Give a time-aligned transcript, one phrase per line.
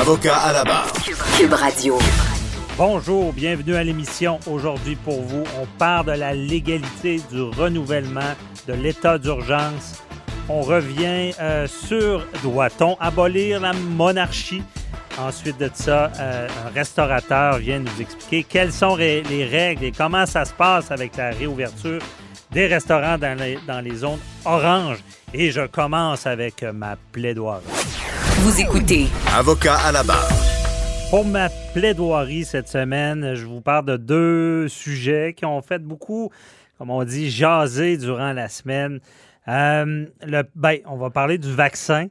[0.00, 0.92] Avocat à la barre.
[1.36, 1.98] Cube Radio.
[2.76, 4.38] Bonjour, bienvenue à l'émission.
[4.46, 8.34] Aujourd'hui pour vous, on parle de la légalité du renouvellement
[8.68, 10.00] de l'état d'urgence.
[10.48, 14.62] On revient euh, sur doit-on abolir la monarchie?
[15.18, 19.90] Ensuite de ça, euh, un restaurateur vient nous expliquer quelles sont les, les règles et
[19.92, 22.00] comment ça se passe avec la réouverture
[22.52, 25.02] des restaurants dans les, dans les zones oranges.
[25.34, 27.64] Et je commence avec ma plaidoirie.
[28.40, 29.06] Vous écoutez
[29.36, 30.30] Avocat à la barre.
[31.10, 36.30] Pour ma plaidoirie cette semaine, je vous parle de deux sujets qui ont fait beaucoup,
[36.78, 39.00] comme on dit, jaser durant la semaine.
[39.48, 42.06] Euh, le, ben, on va parler du vaccin.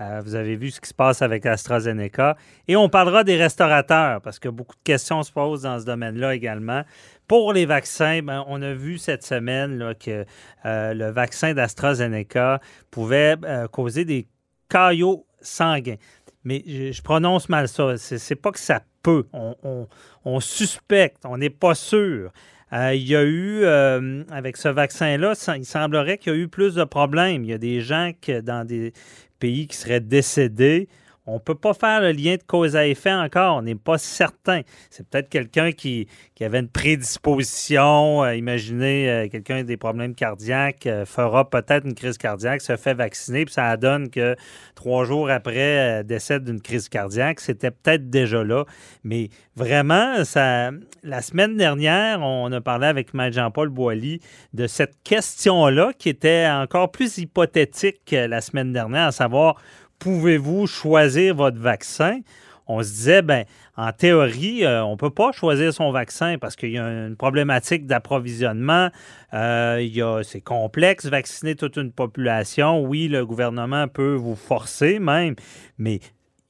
[0.00, 2.36] Euh, vous avez vu ce qui se passe avec AstraZeneca.
[2.66, 6.34] Et on parlera des restaurateurs, parce que beaucoup de questions se posent dans ce domaine-là
[6.34, 6.82] également.
[7.28, 10.24] Pour les vaccins, ben, on a vu cette semaine là, que
[10.64, 12.60] euh, le vaccin d'AstraZeneca
[12.90, 14.26] pouvait euh, causer des
[14.68, 15.96] caillots sanguins.
[16.44, 17.96] Mais je, prononce mal ça.
[17.96, 19.26] C'est pas que ça peut.
[19.32, 19.86] On,
[20.24, 22.32] on- suspecte, on n'est pas sûr.
[22.72, 26.48] Euh, il y a eu, euh, avec ce vaccin-là, il semblerait qu'il y a eu
[26.48, 27.44] plus de problèmes.
[27.44, 28.92] Il y a des gens que dans des
[29.38, 30.88] pays qui seraient décédés.
[31.30, 33.58] On ne peut pas faire le lien de cause à effet encore.
[33.58, 34.62] On n'est pas certain.
[34.90, 36.08] C'est peut-être quelqu'un qui,
[36.40, 38.24] avait une prédisposition.
[38.24, 42.94] euh, imaginez, euh, quelqu'un des problèmes cardiaques euh, fera peut-être une crise cardiaque, se fait
[42.94, 44.34] vacciner, puis ça donne que
[44.74, 47.38] trois jours après, euh, décède d'une crise cardiaque.
[47.38, 48.64] C'était peut-être déjà là.
[49.04, 50.70] Mais vraiment, ça,
[51.04, 54.20] la semaine dernière, on a parlé avec Maître Jean-Paul Boilly
[54.52, 59.56] de cette question-là qui était encore plus hypothétique que la semaine dernière, à savoir,
[60.00, 62.18] pouvez-vous choisir votre vaccin?
[62.66, 63.44] On se disait, ben,
[63.76, 67.16] en théorie, euh, on ne peut pas choisir son vaccin parce qu'il y a une
[67.16, 68.90] problématique d'approvisionnement.
[69.34, 72.82] Euh, c'est complexe, vacciner toute une population.
[72.82, 75.34] Oui, le gouvernement peut vous forcer même,
[75.78, 76.00] mais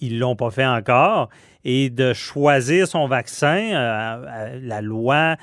[0.00, 1.28] ils ne l'ont pas fait encore.
[1.64, 5.36] Et de choisir son vaccin, euh, la loi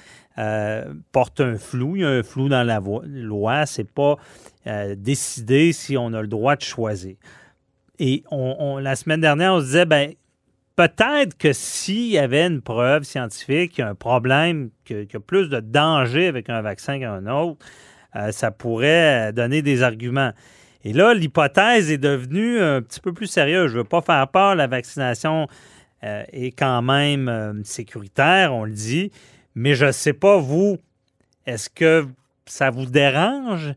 [1.11, 1.95] porte un flou.
[1.95, 3.65] Il y a un flou dans la loi.
[3.65, 4.17] C'est pas
[4.67, 7.15] euh, décidé si on a le droit de choisir.
[7.99, 10.13] Et on, la semaine dernière, on se disait, ben,
[10.75, 15.15] peut-être que s'il y avait une preuve scientifique, qu'il y a un problème, qu'il y
[15.15, 17.65] a plus de danger avec un vaccin qu'un autre,
[18.15, 20.31] euh, ça pourrait donner des arguments.
[20.83, 23.71] Et là, l'hypothèse est devenue un petit peu plus sérieuse.
[23.71, 25.47] Je ne veux pas faire peur, la vaccination
[26.03, 29.11] euh, est quand même euh, sécuritaire, on le dit,
[29.55, 30.77] mais je ne sais pas, vous,
[31.47, 32.05] est-ce que
[32.45, 33.73] ça vous dérange?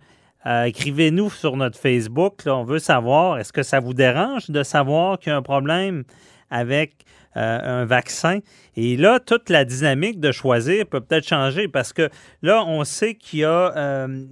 [0.46, 5.18] Euh, Écrivez-nous sur notre Facebook, on veut savoir, est-ce que ça vous dérange de savoir
[5.18, 6.04] qu'il y a un problème
[6.50, 7.04] avec
[7.36, 8.38] euh, un vaccin?
[8.74, 12.08] Et là, toute la dynamique de choisir peut peut-être changer parce que
[12.40, 14.24] là, on sait qu'il y a euh,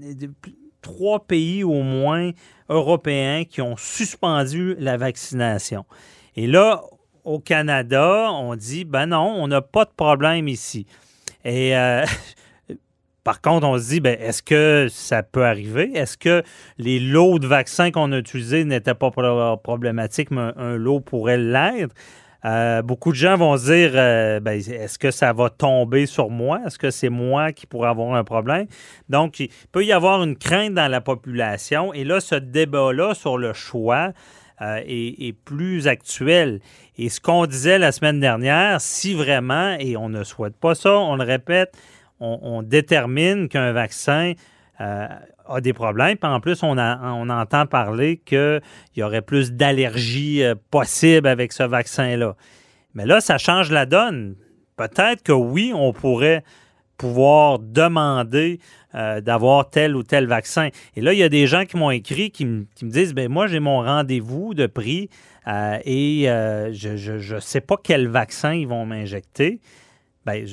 [0.81, 2.31] trois pays au moins
[2.71, 5.85] européens qui ont suspendu la vaccination.
[6.37, 6.83] Et là,
[7.25, 10.87] au Canada, on dit, ben non, on n'a pas de problème ici.
[11.45, 11.75] Et
[13.29, 15.91] par contre, on se dit, ben, est-ce que ça peut arriver?
[15.95, 16.43] Est-ce que
[16.79, 21.37] les lots de vaccins qu'on a utilisés n'étaient pas pro- problématiques, mais un, lot pourrait
[21.37, 21.95] l'être?
[22.47, 26.31] Euh, beaucoup de gens vont se dire, euh, ben, est-ce que ça va tomber sur
[26.31, 26.61] moi?
[26.67, 28.67] Est-ce que c'est moi qui pourrais avoir un problème?
[29.11, 31.93] Donc, il peut y avoir une crainte dans la population.
[31.93, 34.13] Et là, ce débat-là sur le choix
[34.63, 36.61] euh, est plus actuel.
[36.97, 40.99] Et ce qu'on disait la semaine dernière, si vraiment, et on ne souhaite pas ça,
[40.99, 41.77] on le répète,
[42.21, 44.33] on, détermine qu'un vaccin
[44.81, 45.09] euh,
[45.47, 46.17] a des problèmes.
[46.17, 48.61] Puis en plus, on, entend parler qu'il
[48.97, 52.37] y aurait plus d'allergies euh, possibles avec ce vaccin-là.
[52.95, 54.37] Mais là, ça change la donne.
[54.77, 56.45] Peut-être que oui, on pourrait
[56.97, 58.59] pouvoir demander
[58.95, 60.69] euh, d'avoir tel ou tel vaccin.
[60.97, 63.47] Et là, il y a des gens qui m'ont écrit qui, me- disent, ben moi,
[63.47, 65.09] j'ai mon rendez-vous de prix
[65.47, 69.61] et je ne sais pas quel vaccin ils vont m'injecter.
[70.27, 70.47] Ben,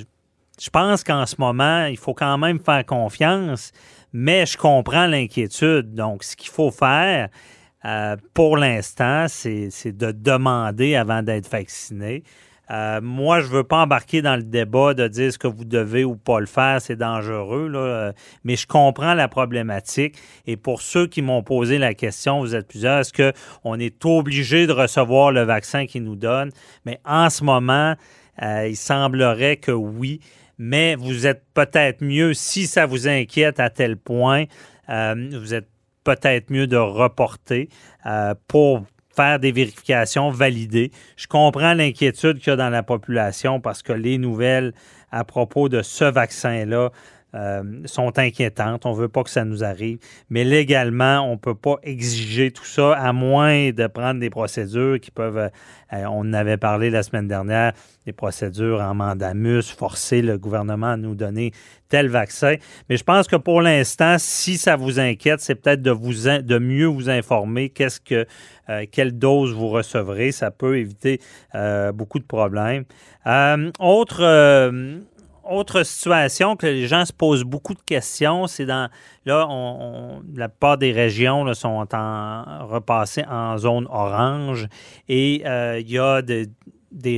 [0.60, 3.72] je, pense qu'en ce moment, il faut quand même faire confiance,
[4.14, 5.94] mais je comprends l'inquiétude.
[5.94, 7.30] Donc, ce qu'il faut faire
[7.86, 12.24] euh, pour l'instant, c'est de demander avant d'être vacciné.
[12.72, 15.66] Euh, moi, je ne veux pas embarquer dans le débat de dire ce que vous
[15.66, 18.14] devez ou pas le faire, c'est dangereux, là,
[18.44, 20.16] mais je comprends la problématique.
[20.48, 24.66] Et pour ceux qui m'ont posé la question, vous êtes plusieurs, est-ce qu'on est obligé
[24.66, 26.52] de recevoir le vaccin qu'ils nous donnent?
[26.86, 27.94] Mais en ce moment,
[28.42, 30.20] euh, il semblerait que oui,
[30.58, 34.46] mais vous êtes peut-être mieux, si ça vous inquiète à tel point,
[34.88, 35.68] vous êtes
[36.04, 37.70] peut-être mieux de reporter
[38.48, 38.84] pour
[39.16, 40.92] faire des vérifications, valider.
[41.16, 44.74] Je comprends l'inquiétude qu'il y a dans la population parce que les nouvelles
[45.12, 46.92] à propos de ce vaccin-là
[47.36, 48.86] euh, sont inquiétantes.
[48.86, 49.98] On ne veut pas que ça nous arrive.
[50.30, 55.02] Mais légalement, on ne peut pas exiger tout ça à moins de prendre des procédures
[55.02, 55.50] qui peuvent, euh,
[55.92, 57.74] on en avait parlé la semaine dernière,
[58.06, 61.52] des procédures en mandamus, forcer le gouvernement à nous donner
[61.90, 62.56] tel vaccin.
[62.90, 66.88] Mais je pense que pour l'instant, si ça vous inquiète, c'est peut-être de, de mieux
[66.88, 68.26] vous informer qu'est-ce que,
[68.70, 70.32] euh, quelle dose vous recevrez.
[70.32, 71.20] Ça peut éviter
[71.94, 72.86] beaucoup de problèmes.
[73.80, 74.24] autre
[75.50, 78.90] autre situation que les gens se posent beaucoup de questions, c'est dans
[79.26, 84.68] là, on, la plupart des régions sont en, repassées en zone orange
[85.08, 86.48] et euh, il y a de,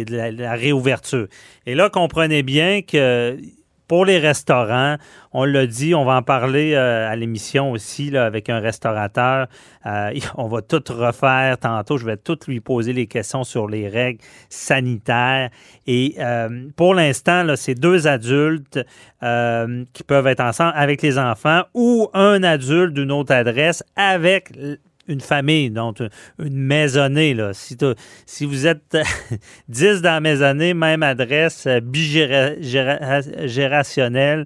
[0.09, 1.27] la, réouverture.
[1.65, 3.37] Et là, comprenez bien que
[3.87, 4.97] pour les restaurants,
[5.31, 9.47] on l'a dit, on va en parler euh, à l'émission aussi là, avec un restaurateur.
[9.85, 11.97] Euh, on va tout refaire tantôt.
[11.97, 14.19] Je vais tout lui poser les questions sur les règles
[14.49, 15.49] sanitaires.
[15.85, 18.79] Et euh, pour l'instant, c'est deux adultes
[19.19, 24.51] qui peuvent être ensemble avec les enfants ou un adulte d'une autre adresse avec
[25.07, 26.01] une famille, donc
[26.39, 27.33] une maisonnée.
[27.33, 27.53] Là.
[27.53, 27.77] Si,
[28.25, 28.97] si vous êtes
[29.69, 34.43] 10 dans la maisonnée, même adresse, euh, bigérationnelle,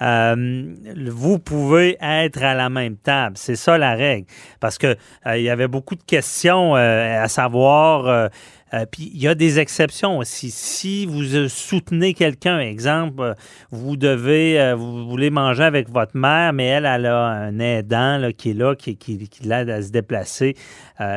[0.00, 0.64] euh,
[1.10, 3.36] vous pouvez être à la même table.
[3.36, 4.28] C'est ça la règle.
[4.60, 4.96] Parce que
[5.26, 8.30] euh, il y avait beaucoup de questions à savoir
[8.74, 10.50] euh, puis il y a des exceptions aussi.
[10.50, 13.34] Si vous euh, soutenez quelqu'un, exemple, euh,
[13.70, 18.50] vous devez, vous voulez manger avec votre mère, mais elle, elle a un aidant qui
[18.50, 18.98] est là, qui,
[19.42, 20.54] l'aide à se déplacer,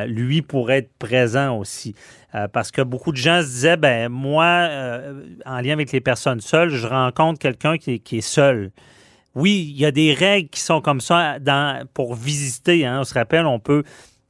[0.06, 1.94] lui pourrait être présent aussi.
[2.52, 4.68] parce que beaucoup de gens se disaient, ben moi,
[5.44, 8.70] en lien avec les personnes seules, je rencontre quelqu'un qui, est seul.
[9.34, 12.86] Oui, il y a des règles qui sont comme ça dans, pour visiter.
[12.86, 13.00] Hein.
[13.00, 13.82] On se rappelle, on peut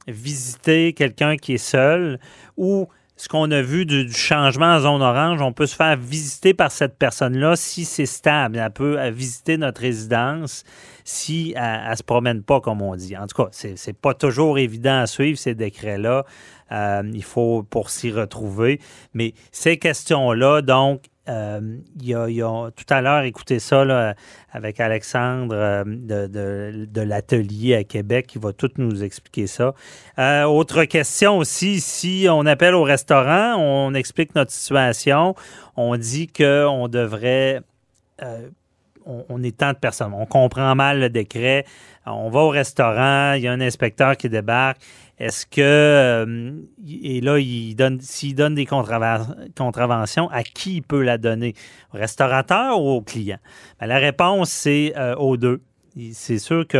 [0.07, 2.19] visiter quelqu'un qui est seul
[2.57, 6.53] ou ce qu'on a vu du, changement en zone orange, on peut se faire visiter
[6.53, 8.57] par cette personne-là si c'est stable.
[8.57, 10.63] Elle peut euh, visiter notre résidence
[11.03, 13.15] si elle ne se promène pas, comme on dit.
[13.15, 16.25] En tout cas, ce n'est pas toujours évident à suivre ces décrets-là.
[16.71, 18.79] Euh, il faut pour s'y retrouver.
[19.13, 24.13] Mais ces questions-là, donc, euh, y tout à l'heure écouté ça
[24.51, 29.73] avec Alexandre euh, de, l'atelier à Québec qui va tout nous expliquer ça.
[30.19, 35.33] Euh, autre question aussi, si on appelle au restaurant, on explique notre situation,
[35.77, 37.61] on dit qu'on devrait
[39.05, 40.13] on, est tant de personnes.
[40.13, 41.65] On comprend mal le décret.
[42.05, 44.77] On va au restaurant, il y a un inspecteur qui débarque.
[45.19, 46.51] Est-ce que euh,
[46.87, 51.53] et là il donne s'il donne des contraventions, à qui il peut la donner?
[51.93, 53.37] Au restaurateur ou au client?
[53.79, 55.61] Ben, La réponse c'est euh, aux deux.
[56.11, 56.79] C'est sûr que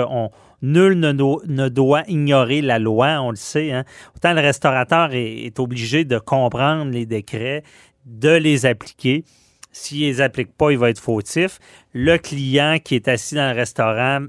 [0.63, 3.71] nul ne, doit ignorer la loi, on le sait.
[3.71, 3.83] Hein.
[4.15, 7.63] Autant le restaurateur est, obligé de comprendre les décrets,
[8.05, 9.23] de les appliquer.
[9.73, 11.59] S'il ne les applique pas, il va être fautif.
[11.93, 14.27] Le client qui est assis dans le restaurant ne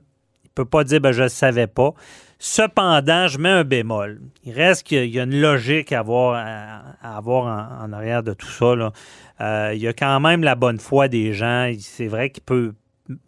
[0.55, 1.93] peut pas dire ben, je ne savais pas.
[2.38, 4.20] Cependant, je mets un bémol.
[4.44, 8.48] Il reste qu'il y a une logique à avoir, à, avoir en, arrière de tout
[8.48, 8.93] ça.
[9.41, 11.70] Euh, il y a quand même la bonne foi des gens.
[11.79, 12.74] C'est vrai qu'il peut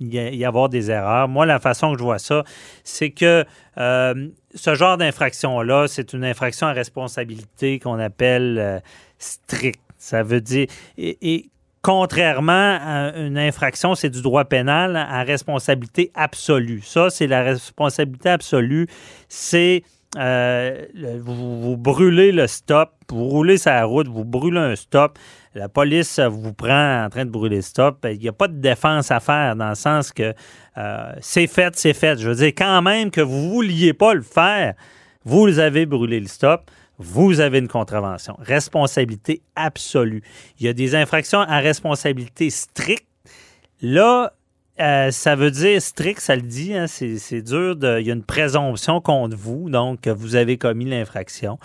[0.00, 1.28] y avoir des erreurs.
[1.28, 2.44] Moi, la façon que je vois ça,
[2.82, 3.44] c'est que
[3.78, 8.80] euh, ce genre d'infraction-là, c'est une infraction à responsabilité qu'on appelle euh,
[9.18, 9.80] stricte.
[9.98, 10.66] Ça veut dire.
[10.98, 11.50] et
[11.86, 16.82] Contrairement à une infraction, c'est du droit pénal à responsabilité absolue.
[16.82, 18.88] Ça, c'est la responsabilité absolue.
[19.28, 19.84] C'est
[20.18, 20.84] euh,
[21.20, 25.16] vous, brûlez le stop, vous roulez sur la route, vous brûlez un stop,
[25.54, 28.04] la police vous prend en train de brûler le stop.
[28.10, 30.34] Il n'y a pas de défense à faire dans le sens que
[30.78, 32.18] euh, c'est fait, c'est fait.
[32.18, 34.74] Je veux dire, quand même que vous ne vouliez pas le faire,
[35.24, 38.36] vous avez brûlé le stop vous avez une contravention.
[38.38, 40.22] Responsabilité absolue.
[40.58, 43.06] Il y a des infractions à responsabilité stricte.
[43.82, 44.32] Là,
[44.78, 47.76] euh, ça veut dire strict, ça le dit, hein, c'est dur.
[47.76, 51.58] De, il y a une présomption contre vous, donc vous avez commis l'infraction.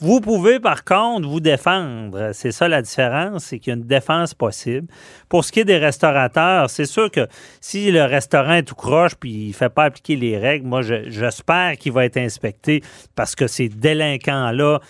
[0.00, 2.30] Vous pouvez par contre vous défendre.
[2.32, 4.86] C'est ça la différence, c'est qu'il y a une défense possible.
[5.28, 7.26] Pour ce qui est des restaurateurs, c'est sûr que
[7.60, 11.76] si le restaurant est tout croche puis il fait pas appliquer les règles, moi j'espère
[11.78, 12.82] qu'il va être inspecté
[13.16, 14.80] parce que ces délinquants-là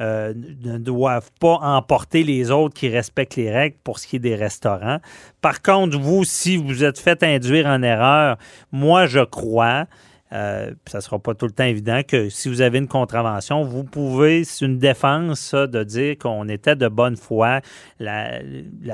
[0.00, 4.20] euh, ne doivent pas emporter les autres qui respectent les règles pour ce qui est
[4.20, 4.98] des restaurants.
[5.40, 8.36] Par contre, vous, si vous êtes fait induire en erreur,
[8.72, 9.86] moi, je crois,
[10.32, 13.62] euh, ça ne sera pas tout le temps évident que si vous avez une contravention,
[13.62, 17.60] vous pouvez, c'est une défense ça, de dire qu'on était de bonne foi,
[18.00, 18.40] la,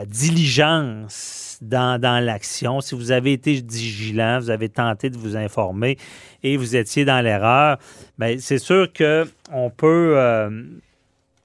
[0.06, 2.80] diligence dans, l'action.
[2.82, 5.96] Si vous avez été vigilant, vous avez tenté de vous informer
[6.42, 7.78] et vous étiez dans l'erreur,
[8.18, 10.14] bien, c'est sûr qu'on peut...
[10.16, 10.62] Euh,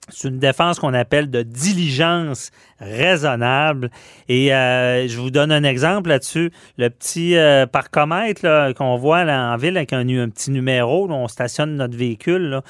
[0.10, 3.90] c'est une défense qu'on appelle de diligence raisonnable.
[4.30, 6.52] Et euh, je vous donne un exemple là-dessus.
[6.78, 11.16] Le petit euh, parcomètre qu'on voit là, en ville avec un, un petit numéro, là,
[11.16, 12.50] on stationne notre véhicule.
[12.50, 12.62] Là.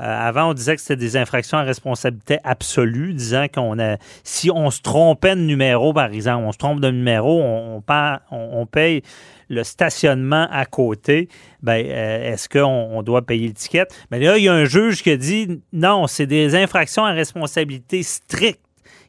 [0.00, 4.50] Euh, avant, on disait que c'était des infractions à responsabilité absolue, disant qu'on a, si
[4.50, 9.02] on se trompait de numéro, par exemple, on se trompe de numéro, on, paye
[9.50, 11.28] le stationnement à côté,
[11.62, 13.94] ben, euh, est-ce qu'on on doit payer l'étiquette?
[14.10, 17.12] Mais là, il y a un juge qui a dit non, c'est des infractions à
[17.12, 18.60] responsabilité stricte.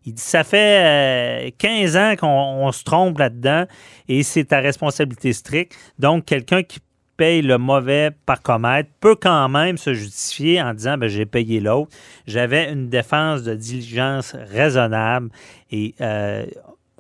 [0.06, 3.66] Il dit ça fait 15 euh, ans qu'on se trompe là-dedans
[4.10, 5.78] et c'est à responsabilité stricte.
[5.98, 6.80] Donc, quelqu'un qui
[7.18, 11.92] paye le mauvais parcomètre peut quand même se justifier en disant ben, j'ai payé l'autre.
[12.28, 15.30] J'avais une défense de diligence raisonnable
[15.72, 16.46] et euh,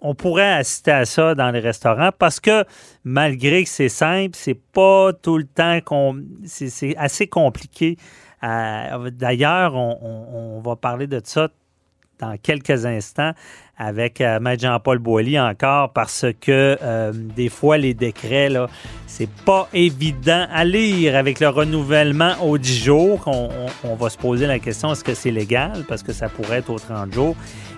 [0.03, 2.65] on pourrait assister à ça dans les restaurants parce que
[3.03, 6.21] malgré que c'est simple, c'est pas tout le temps qu'on.
[6.45, 7.97] C'est assez compliqué.
[8.43, 11.47] Euh, d'ailleurs, on, va parler de ça
[12.23, 13.33] dans quelques instants
[13.77, 18.67] avec euh, Maître Jean-Paul Boilly encore parce que euh, des fois les décrets là
[19.07, 23.21] c'est pas évident à lire avec le renouvellement aux 10 jours.
[23.83, 25.85] On, va se poser la question est-ce que c'est légal?
[25.87, 27.35] Parce que ça pourrait être aux 30 jours.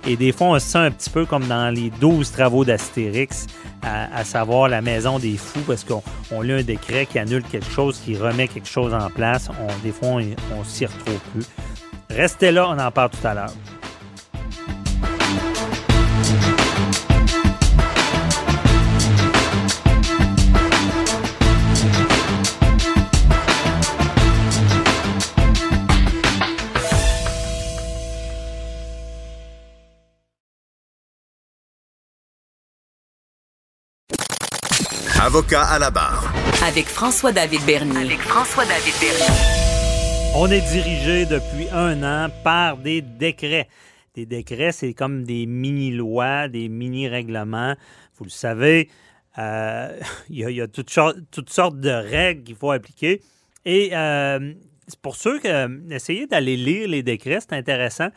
[0.08, 3.48] Et des fois on se sent un petit peu comme dans les 12 travaux d'Astérix
[3.82, 7.70] à, savoir la maison des fous parce qu'on on a un décret qui annule quelque
[7.70, 9.50] chose qui remet quelque chose en place.
[9.50, 10.22] On, des fois on,
[10.60, 11.46] on s'y retrouve plus.
[12.10, 13.54] Restez là on en parle tout à l'heure
[35.36, 36.34] Avocat à la barre.
[36.66, 38.06] Avec François-David Bernier.
[38.06, 40.34] Avec François-David Bernier.
[40.34, 43.68] On est dirigé depuis un an par des décrets.
[44.14, 47.76] Des décrets, c'est comme des mini-lois, des mini-règlements.
[48.18, 48.90] Vous le savez,
[49.38, 50.00] euh,
[50.30, 53.22] il y a, toutes, sortes de règles qu'il faut appliquer.
[53.66, 54.54] Et euh,
[55.02, 58.08] pour ceux qui euh, essayez d'aller lire les décrets, c'est intéressant.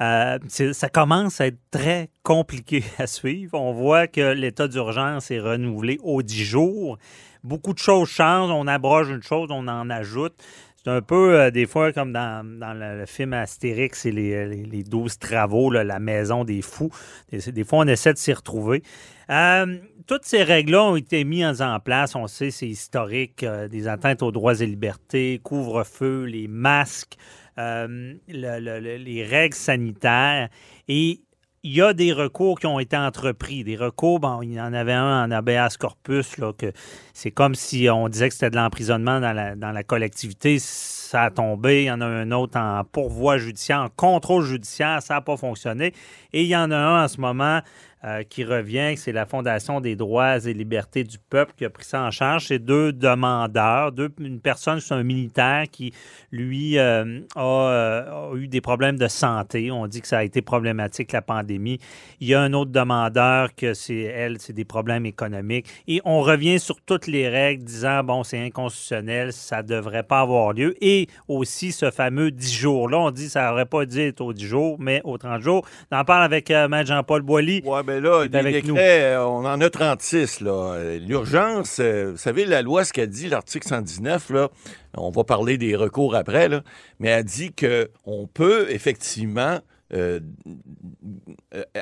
[0.00, 3.58] Euh, ça commence à être très compliqué à suivre.
[3.58, 6.98] On voit que l'état d'urgence est renouvelé aux 10 jours.
[7.42, 8.50] Beaucoup de choses changent.
[8.50, 10.34] On abroge une chose, on en ajoute.
[10.76, 15.18] C'est un peu, euh, des fois, comme dans, le, film Astérix et les, les, 12
[15.18, 16.90] travaux, la maison des fous.
[17.32, 18.84] Des, fois, on essaie de s'y retrouver.
[19.28, 22.14] Euh, toutes ces règles-là ont été mises en place.
[22.14, 23.44] On sait, c'est historique.
[23.44, 27.16] des atteintes aux droits et libertés, couvre-feu, les masques,
[27.58, 30.48] euh, les règles sanitaires.
[30.88, 31.20] Et
[31.64, 33.64] il y a des recours qui ont été entrepris.
[33.64, 36.72] Des recours, bon, il y en avait un en habeas corpus, là, que
[37.12, 40.58] c'est comme si on disait que c'était de l'emprisonnement dans la, dans la collectivité.
[40.60, 41.82] Ça a tombé.
[41.82, 45.02] Il y en a un autre en pourvoi judiciaire, en contrôle judiciaire.
[45.02, 45.92] Ça n'a pas fonctionné.
[46.32, 47.60] Et il y en a un en ce moment
[48.04, 51.84] euh, qui revient, c'est la Fondation des droits et libertés du peuple qui a pris
[51.84, 52.46] ça en charge.
[52.46, 55.92] C'est deux demandeurs, deux, une personne, c'est un militaire qui,
[56.30, 59.72] lui, euh, euh, a, eu des problèmes de santé.
[59.72, 61.80] On dit que ça a été problématique, la pandémie.
[62.20, 65.66] Il y a un autre demandeur que c'est, elle, c'est des problèmes économiques.
[65.88, 70.20] Et on revient sur toutes les règles disant, bon, c'est inconstitutionnel, ça ne devrait pas
[70.20, 70.76] avoir lieu.
[70.80, 74.46] Et aussi ce fameux 10 jours-là, on dit ça n'aurait pas dû être aux 10
[74.46, 75.66] jours, mais aux 30 jours.
[75.90, 76.52] On en parle avec
[76.86, 80.42] Jean-Paul Boilly mais là, euh, on en a 36.
[80.42, 84.50] L'urgence, euh, vous savez, la loi, ce qu'elle dit, l'article 119, là,
[84.94, 86.62] on va parler des recours après, là,
[87.00, 89.60] mais elle dit qu'on peut effectivement
[89.94, 90.20] euh,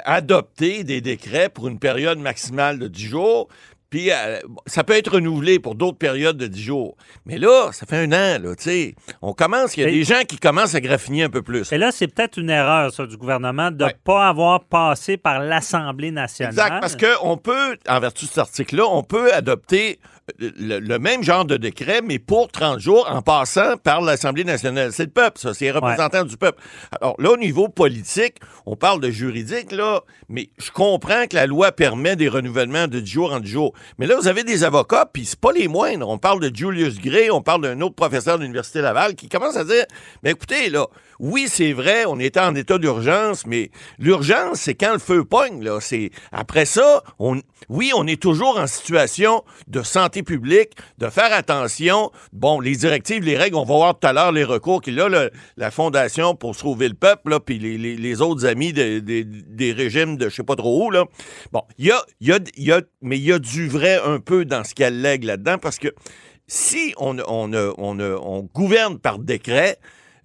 [0.05, 3.49] adopter des décrets pour une période maximale de 10 jours,
[3.91, 6.97] puis euh, ça peut être renouvelé pour d'autres périodes de 10 jours.
[7.25, 8.95] Mais là, ça fait un an, là, tu sais.
[9.23, 11.71] On commence, il y a des gens qui commencent à graffiner un peu plus.
[11.73, 15.41] Et là, c'est peut-être une erreur, ça, du gouvernement de ne pas avoir passé par
[15.41, 16.53] l'Assemblée nationale.
[16.53, 19.99] Exact, parce qu'on peut, en vertu de cet article-là, on peut adopter
[20.39, 24.93] le, même genre de décret, mais pour 30 jours, en passant par l'Assemblée nationale.
[24.93, 26.61] C'est le peuple, ça, c'est les représentants du peuple.
[27.01, 31.47] Alors là, au niveau politique, on parle de juridique, là, mais je comprends que la
[31.47, 33.73] loi permet des renouvellements de 10 jours en 10 jours.
[33.99, 36.09] Mais là, vous avez des avocats, puis c'est pas les moindres.
[36.09, 39.57] On parle de Julius Gray, on parle d'un autre professeur de l'Université Laval qui commence
[39.57, 39.85] à dire,
[40.23, 40.87] mais écoutez, là,
[41.19, 45.63] oui, c'est vrai, on était en état d'urgence, mais l'urgence, c'est quand le feu pogne.
[45.63, 45.79] Là.
[46.33, 47.03] Après ça,
[47.69, 52.11] oui, on est toujours en situation de santé publique, de faire attention.
[52.33, 55.31] Bon, les directives, les règles, on va voir tout à l'heure les recours qu'il a,
[55.57, 60.29] la Fondation pour sauver le peuple, puis les, autres amis de, de, des régimes de
[60.29, 60.91] je sais pas trop où.
[60.91, 61.05] Là.
[61.53, 64.45] Bon, il y a, y, y a, mais il y a du vrai un peu
[64.45, 65.89] dans ce qu'elle lègue là-dedans, parce que
[66.47, 67.15] si on,
[68.55, 69.79] gouverne par décret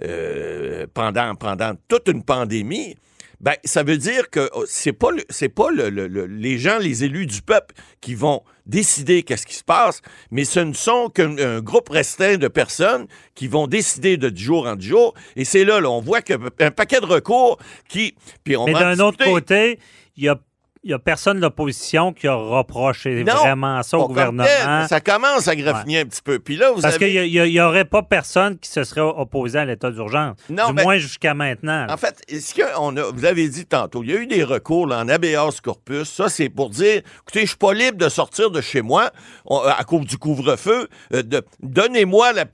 [0.03, 2.95] euh, pendant, pendant toute une pandémie,
[3.41, 7.03] ben, ça veut dire que oh, c'est pas c'est pas le, le, les gens, les
[7.03, 11.59] élus du peuple qui vont décider qu'est-ce qui se passe, mais ce ne sont qu'un
[11.59, 15.15] groupe restreint de personnes qui vont décider de jour en jour.
[15.35, 17.57] Et c'est là, là, on voit qu'un paquet de recours
[17.89, 18.15] qui.
[18.43, 19.79] Puis on mais d'un autre côté,
[20.15, 20.39] il y a
[20.83, 24.87] il n'y a personne de l'opposition qui a reproché vraiment ça au gouvernement.
[24.87, 26.39] Ça commence à graffiner un petit peu.
[26.39, 29.91] Puis là, vous Parce qu'il n'y aurait pas personne qui se serait opposé à l'état
[29.91, 30.37] d'urgence.
[30.49, 31.85] Du moins jusqu'à maintenant.
[31.87, 34.87] En fait, ce qu'on a, vous l'avez dit tantôt, il y a eu des recours
[34.87, 36.09] là, en habeas corpus.
[36.09, 39.11] Ça, c'est pour dire, écoutez, je suis pas libre de sortir de chez moi
[39.49, 40.87] à cause du couvre-feu.
[41.13, 41.21] Euh,
[41.61, 42.45] donnez-moi la,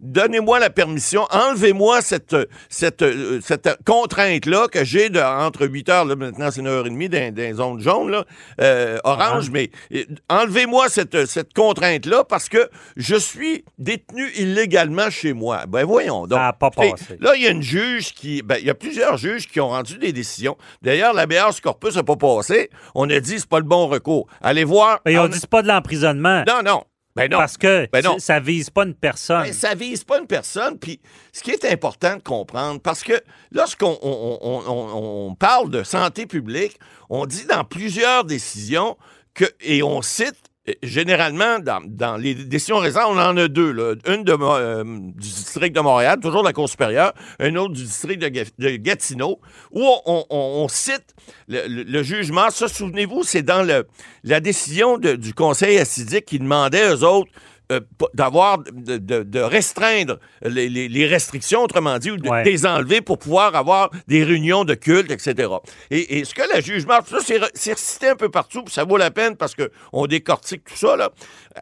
[0.00, 2.36] donnez-moi la permission, enlevez-moi cette,
[2.70, 7.54] cette, euh, cette contrainte-là que j'ai entre 8 heures, là, maintenant c'est 9h30 dans, dans
[7.54, 8.24] zones jaune, là,
[8.60, 9.70] euh, orange, mais
[10.28, 15.66] enlevez-moi cette, cette contrainte-là parce que je suis détenu illégalement chez moi.
[15.66, 16.38] Ben voyons donc.
[16.58, 17.16] pas passé.
[17.20, 18.42] Là, il y a une juge qui.
[18.42, 20.56] Ben, il y a plusieurs juges qui ont rendu des décisions.
[20.82, 22.70] D'ailleurs, l'habeas corpus n'a pas passé.
[22.94, 24.26] On a dit c'est pas le bon recours.
[24.40, 25.00] Allez voir.
[25.06, 26.44] Mais on dit pas de l'emprisonnement.
[26.46, 26.84] Non, non.
[27.16, 27.38] Ben non.
[27.38, 28.18] Parce que ben non.
[28.18, 29.44] ça vise pas une personne.
[29.44, 30.78] Ben, ça vise pas une personne.
[30.78, 31.00] Puis
[31.32, 33.20] ce qui est important de comprendre, parce que
[33.52, 36.78] lorsqu'on on, parle de santé publique,
[37.08, 38.96] on dit dans plusieurs décisions
[39.32, 40.43] que, et on cite
[40.82, 43.98] généralement, dans, les décisions récentes, on en a deux.
[44.06, 47.82] Une de, euh, du district de Montréal, toujours de la Cour supérieure, une autre du
[47.82, 49.40] district de, Gatineau,
[49.72, 51.14] où on, cite
[51.48, 52.50] le, jugement.
[52.50, 53.86] Ça, souvenez-vous, c'est dans le,
[54.22, 57.30] la décision du Conseil assidique qui demandait aux autres
[57.72, 57.80] euh,
[58.12, 64.22] d'avoir de, restreindre les, restrictions, autrement dit, ou de les enlever pour pouvoir avoir des
[64.22, 65.50] réunions de culte, etc.
[65.90, 67.18] Et, ce que la juge Marthe, ça,
[67.54, 70.94] c'est cité un peu partout, puis ça vaut la peine parce qu'on décortique tout ça,
[70.96, 71.10] là.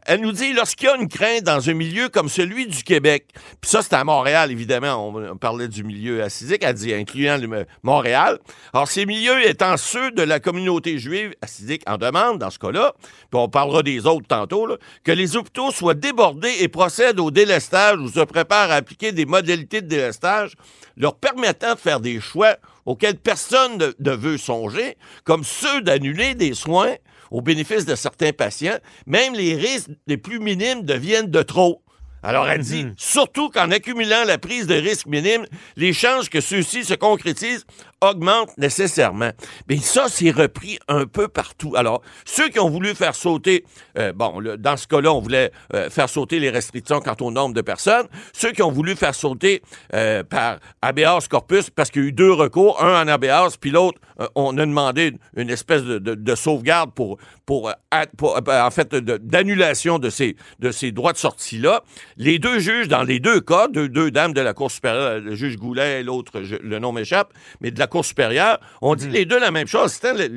[0.07, 3.27] Elle nous dit, lorsqu'il y a une crainte dans un milieu comme celui du Québec,
[3.61, 7.67] puis ça, c'est à Montréal, évidemment, on, parlait du milieu assidique, elle dit, incluant le,
[7.83, 8.39] Montréal.
[8.73, 12.95] Alors, ces milieux étant ceux de la communauté juive assidique en demande, dans ce cas-là,
[13.03, 17.31] puis on parlera des autres tantôt, là, que les hôpitaux soient débordés et procèdent au
[17.31, 20.55] délestage ou se préparent à appliquer des modalités de délestage
[20.99, 26.53] leur permettant de faire des choix auxquels personne ne, veut songer, comme ceux d'annuler des
[26.53, 26.95] soins
[27.31, 31.83] au bénéfice de certains patients, même les risques les plus minimes deviennent de trop.
[32.23, 32.95] Alors, elle dit, mhm.
[32.97, 35.45] surtout qu'en accumulant la prise de risque minime,
[35.77, 37.65] les chances que ceux-ci se concrétisent
[38.03, 39.31] augmentent nécessairement.
[39.69, 41.75] Mais ça, c'est repris un peu partout.
[41.77, 43.65] Alors, ceux qui ont voulu faire sauter,
[43.97, 47.55] euh, bon, dans ce cas-là, on voulait euh, faire sauter les restrictions quant au nombre
[47.55, 48.07] de personnes.
[48.33, 49.63] Ceux qui ont voulu faire sauter
[49.95, 53.71] euh, par habeas corpus, parce qu'il y a eu deux recours, un en habeas, puis
[53.71, 54.01] l'autre,
[54.35, 57.73] on a demandé une espèce de, de, sauvegarde pour, pour,
[58.17, 61.83] pour en fait, d'annulation de ces, de ces droits de sortie-là.
[62.17, 65.35] Les deux juges, dans les deux cas, deux, deux dames de la Cour supérieure, le
[65.35, 69.13] juge Goulet et l'autre, le nom m'échappe, mais de la Cour supérieure, on dit hmm.
[69.13, 69.93] les deux la même chose.
[69.93, 70.29] C'était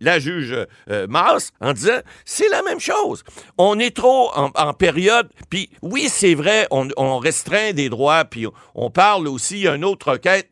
[0.00, 0.54] la juge
[0.90, 3.24] euh, Mars en disant c'est la même chose.
[3.58, 5.28] On est trop en, période.
[5.50, 8.24] Puis oui, c'est vrai, on, restreint des droits.
[8.24, 10.48] Puis on, parle aussi, il y a une autre requête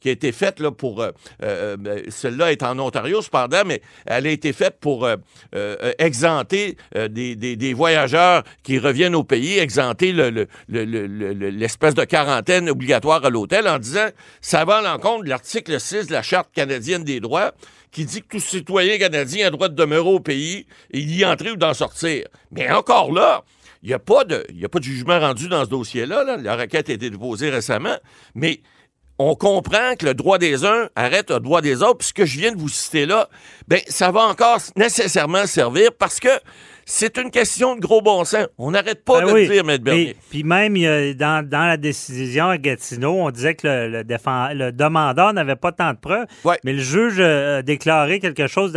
[0.00, 1.02] qui a été faite là, pour.
[1.02, 1.10] Euh,
[1.42, 5.08] euh, ben, celle-là est en Ontario, cependant, mais elle a été faite pour
[5.98, 10.12] exempter des, voyageurs qui reviennent au pays, exempter
[10.68, 14.08] l'espèce de quarantaine obligatoire à l'hôtel en disant
[14.40, 17.52] ça va à l'encontre de l'article 6 de la Charte canadienne des droits
[17.92, 21.50] qui dit que tout citoyen canadien a droit de demeurer au pays et d'y entrer
[21.50, 22.26] ou d'en sortir.
[22.52, 23.44] Mais encore là,
[23.82, 26.36] il n'y a, pas de, a pas de jugement rendu dans ce dossier-là.
[26.36, 27.96] La requête a été déposée récemment,
[28.34, 28.60] mais
[29.22, 31.98] on comprend que le droit des uns arrête le droit des autres.
[31.98, 33.28] Puis ce que je viens de vous citer là,
[33.68, 36.30] ben ça va encore nécessairement servir parce que
[36.86, 38.46] c'est une question de gros bon sens.
[38.56, 39.76] On n'arrête pas ben de le dire, M.
[39.76, 40.16] Bernier.
[40.30, 40.74] Puis même,
[41.16, 44.02] dans, la décision à Gatineau, on disait que le,
[44.54, 46.26] le, demandeur n'avait pas tant de preuves,
[46.64, 48.72] mais le juge a déclaré quelque chose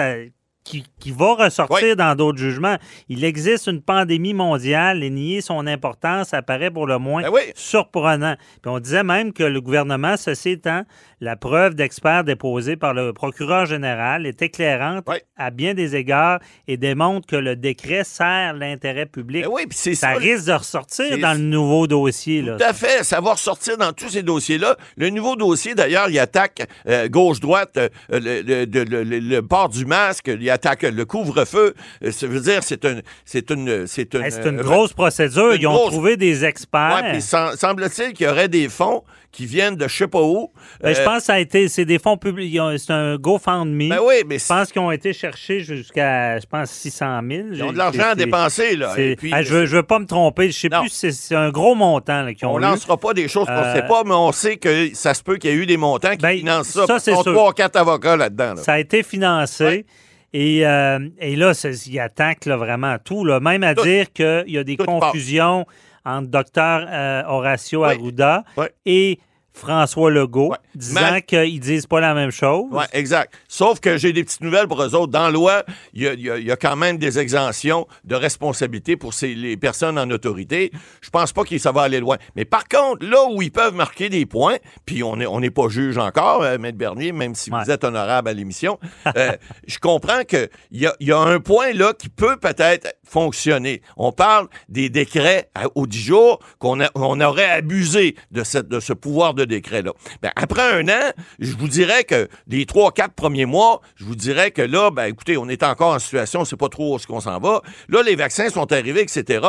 [0.64, 1.96] qui, qui va ressortir Oui.
[1.96, 2.78] dans d'autres jugements.
[3.10, 7.42] Il existe une pandémie mondiale et nier son importance apparaît pour le moins Ben oui.
[7.56, 8.36] surprenant.
[8.62, 10.84] Puis on disait même que le gouvernement, ceci étant,
[11.20, 15.16] la preuve d'experts déposée par le procureur général est éclairante Oui.
[15.38, 19.46] à bien des égards et démontre que le décret sert l'intérêt public.
[19.46, 20.14] Ben ça ça.
[20.14, 22.42] risque de ressortir dans le nouveau dossier.
[22.42, 22.58] Là.
[22.58, 23.04] Tout à fait.
[23.04, 24.76] Ça va ressortir dans tous ces dossiers-là.
[24.98, 29.42] Le nouveau dossier, d'ailleurs, il attaque euh, gauche-droite, euh, le, le- le- le- le- le
[29.42, 31.74] port du masque, il attaque le couvre-feu.
[32.04, 35.52] Euh, Ça veut dire c'est un, c'est une, c'est une, c'est une euh, grosse procédure.
[35.52, 37.02] une Ils ont grosse- trouvé des experts.
[37.12, 40.52] Ouais, semble-t-il qu'il y aurait des fonds qui viennent de je sais pas où.
[40.82, 42.56] Ben, je Euh, pense que ça a été, c'est des fonds publics.
[42.78, 43.90] C'est un GoFundMe.
[43.90, 47.48] Ben oui, mais Je pense qu'ils ont été cherchés jusqu'à, je pense, 600 000.
[47.52, 48.94] ils ont de l'argent à dépenser, là.
[48.96, 50.52] Et puis, Ah, je, veux, je veux pas me tromper.
[50.52, 50.82] Je sais Non.
[50.82, 52.62] plus si c'est, un gros montant qu'ils ont on eu.
[52.62, 55.24] lancera pas des choses qu'on ne Euh, sait pas, mais on sait que ça se
[55.24, 56.86] peut qu'il y ait eu des montants qui Ben, financent ça.
[56.86, 57.54] ça, c'est sûr.
[57.56, 58.54] quatre avocats là-dedans.
[58.54, 58.62] là.
[58.62, 59.64] Ça a été financé.
[59.66, 59.86] Ouais.
[60.34, 61.52] Et, euh, et là,
[61.86, 63.24] ils attaquent là, vraiment tout.
[63.24, 63.40] Là.
[63.40, 63.84] Même à Tout.
[63.84, 64.88] dire qu'il y a des part.
[64.88, 65.66] confusions
[66.06, 67.92] entre docteur euh, Horacio Oui.
[67.92, 68.44] Arruda
[68.86, 69.20] et
[69.54, 70.58] François Legault, Ouais.
[70.76, 72.66] disant qu'ils disent pas la même chose.
[72.72, 73.34] Oui, exact.
[73.48, 75.12] Sauf que j'ai des petites nouvelles pour eux autres.
[75.12, 75.64] Dans la loi,
[75.94, 79.98] il y a, y y quand même des exemptions de responsabilité pour ces, les personnes
[80.00, 80.72] en autorité.
[81.02, 82.18] Je pense pas que ça va aller loin.
[82.36, 85.70] Mais par contre, là où ils peuvent marquer des points, puis on n'est on pas
[85.70, 87.64] juge encore, euh, Maître Bernier, même si Ouais.
[87.64, 88.80] vous êtes honorable à l'émission,
[89.16, 89.32] euh,
[89.68, 93.82] je comprends qu'il y a, il y a un point là qui peut peut-être fonctionner.
[93.98, 98.80] On parle des décrets à- aux 10 jours qu'on on aurait abusé de, cette, de
[98.80, 99.92] ce pouvoir de décret-là.
[100.22, 104.16] Ben, après un an, je vous dirais que les trois, quatre premiers mois, je vous
[104.16, 106.96] dirais que là, ben, écoutez, on est encore en situation, on sait pas trop où
[106.98, 107.62] est-ce qu'on s'en va.
[107.90, 109.46] Là, les vaccins sont arrivés, etc.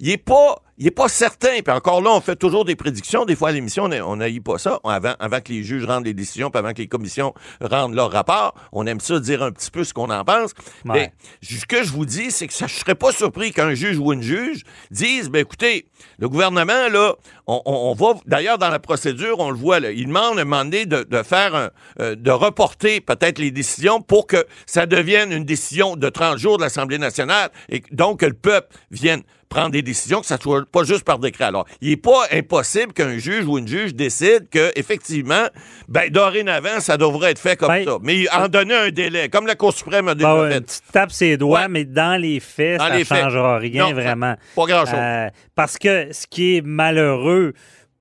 [0.00, 1.60] Il est pas, il est pas certain.
[1.64, 3.24] Puis encore là, on fait toujours des prédictions.
[3.24, 4.80] Des fois, à l'émission, on n'aille pas ça.
[4.82, 8.10] Avant, avant que les juges rendent les décisions, puis avant que les commissions rendent leur
[8.10, 10.50] rapport, on aime ça dire un petit peu ce qu'on en pense.
[10.86, 10.92] Ouais.
[10.94, 11.12] Mais
[11.42, 14.12] ce que je vous dis, c'est que ça, je serais pas surpris qu'un juge ou
[14.12, 15.86] une juge dise, ben écoutez,
[16.18, 17.14] le gouvernement, là,
[17.46, 20.42] on, on- on va, d'ailleurs, dans la procédure, on le voit, là, il demande à
[20.42, 24.46] un moment donné de, de faire, un- euh, de reporter peut-être les décisions pour que
[24.66, 28.74] ça devienne une décision de 30 jours de l'Assemblée nationale et donc que le peuple
[28.90, 31.44] vienne prendre des décisions, que ça soit pas juste par décret.
[31.44, 35.48] Alors, il n'est pas impossible qu'un juge ou une juge décide que, effectivement,
[35.88, 37.98] ben, dorénavant, ça devrait être fait comme Ben, ça.
[38.00, 40.56] Mais en donner un délai, comme la Cour suprême a déjà ouais, fait.
[40.58, 41.68] une petite tape ses doigts, Ouais.
[41.68, 43.18] mais dans les faits, Dans ça ne faits.
[43.18, 44.36] changera rien Non, vraiment.
[44.56, 44.94] Pas grand-chose.
[44.96, 47.52] Euh, parce que ce qui est malheureux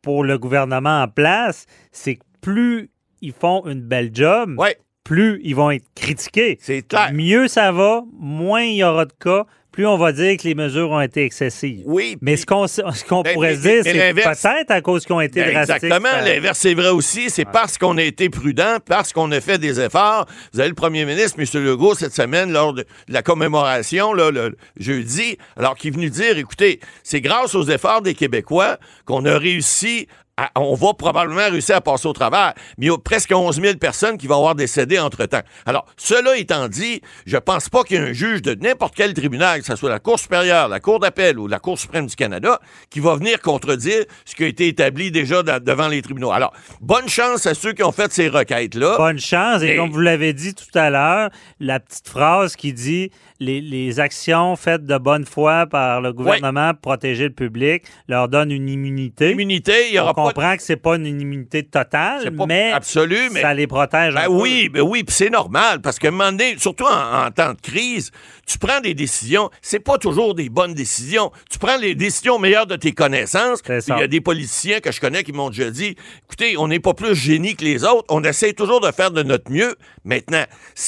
[0.03, 2.89] pour le gouvernement en place, c'est que plus
[3.21, 6.57] ils font une belle job, ouais, plus ils vont être critiqués.
[6.61, 7.09] c'est clair.
[7.11, 9.45] Mieux ça va, moins il y aura de cas,
[9.79, 11.83] plus on va dire que les mesures ont été excessives.
[11.85, 12.17] Oui.
[12.19, 15.21] Mais ce qu'on ce qu'on Ben, pourrait mais- dire, c'est peut-être à cause qu'ils ont
[15.21, 15.75] été Ben, drastiques.
[15.85, 16.09] Exactement.
[16.09, 17.29] ça- L'inverse, c'est vrai aussi.
[17.29, 20.25] C'est parce qu'on a été prudent, parce qu'on a fait des efforts.
[20.51, 21.63] Vous avez le premier ministre, M.
[21.63, 26.37] Legault, cette semaine, lors de la commémoration, là, le jeudi, alors qu'il est venu dire,
[26.37, 30.09] écoutez, c'est grâce aux efforts des Québécois qu'on a réussi
[30.45, 33.61] à- on va probablement réussir à passer au travers, mais il y a presque 11
[33.61, 35.41] 000 personnes qui vont avoir décédé entre-temps.
[35.65, 39.13] Alors, cela étant dit, je pense pas qu'il y ait un juge de n'importe quel
[39.13, 42.15] tribunal, que ce soit la Cour supérieure, la Cour d'appel ou la Cour suprême du
[42.15, 46.31] Canada, qui va venir contredire ce qui a été établi déjà devant les tribunaux.
[46.31, 48.97] Alors, bonne chance à ceux qui ont fait ces requêtes-là.
[48.97, 49.61] Bonne chance.
[49.63, 53.61] Et Et- comme vous l'avez dit tout à l'heure, la petite phrase qui dit les,
[53.61, 58.51] les actions faites de bonne foi par le gouvernement pour protéger le public leur donne
[58.51, 59.31] une immunité.
[59.31, 62.71] Immunité, il y aura pas de- comprend que c'est pas une immunité totale, pas mais
[62.71, 64.15] absolu, mais- ça les protège.
[64.15, 64.31] un Ben peu.
[64.33, 67.53] oui, ben oui, puis c'est normal parce qu'à un moment donné, surtout en, en temps
[67.53, 68.11] de crise,
[68.47, 71.31] tu prends des décisions, c'est pas toujours des bonnes décisions.
[71.51, 73.59] Tu prends les décisions meilleures de tes connaissances.
[73.67, 76.79] Il y a des politiciens que je connais qui m'ont déjà dit, écoutez, on n'est
[76.79, 79.75] pas plus génie que les autres, on essaie toujours de faire de notre mieux.
[80.03, 80.43] Maintenant,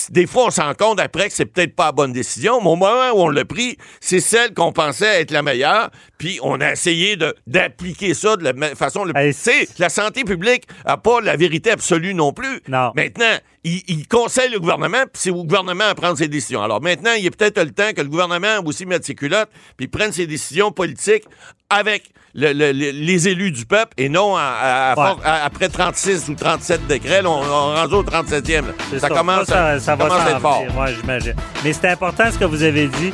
[0.09, 2.67] des fois, on s'en rend compte après que c'est peut-être pas la bonne décision, mais
[2.69, 6.59] au moment où on l'a pris, c'est celle qu'on pensait être la meilleure, puis on
[6.61, 11.21] a essayé d'appliquer ça de la façon le Hey, Sais, la santé publique n'a pas
[11.21, 12.61] la vérité absolue non plus.
[12.67, 12.91] Non.
[12.95, 16.61] Maintenant, il, il conseille le gouvernement, puis c'est au gouvernement à prendre ses décisions.
[16.63, 19.87] Alors maintenant, il est peut-être le temps que le gouvernement aussi mette ses culottes, puis
[19.87, 21.23] prenne ses décisions politiques
[21.69, 25.09] avec le- le- le- les élus du peuple et non à- à- à Ouais.
[25.15, 27.21] for- à- après 36 ou 37 décrets.
[27.21, 28.67] là, on, on rendu au 37e.
[28.67, 28.73] là.
[28.89, 30.61] C'est Ça, commence, ça, à, ça va commence à s'en être fort.
[30.63, 31.35] venir, ouais, j'imagine.
[31.63, 33.13] Mais c'est important ce que vous avez dit.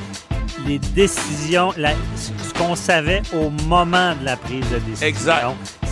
[0.67, 5.07] Les décisions, la- ce qu'on savait au moment de la prise de décision.
[5.07, 5.45] Exact.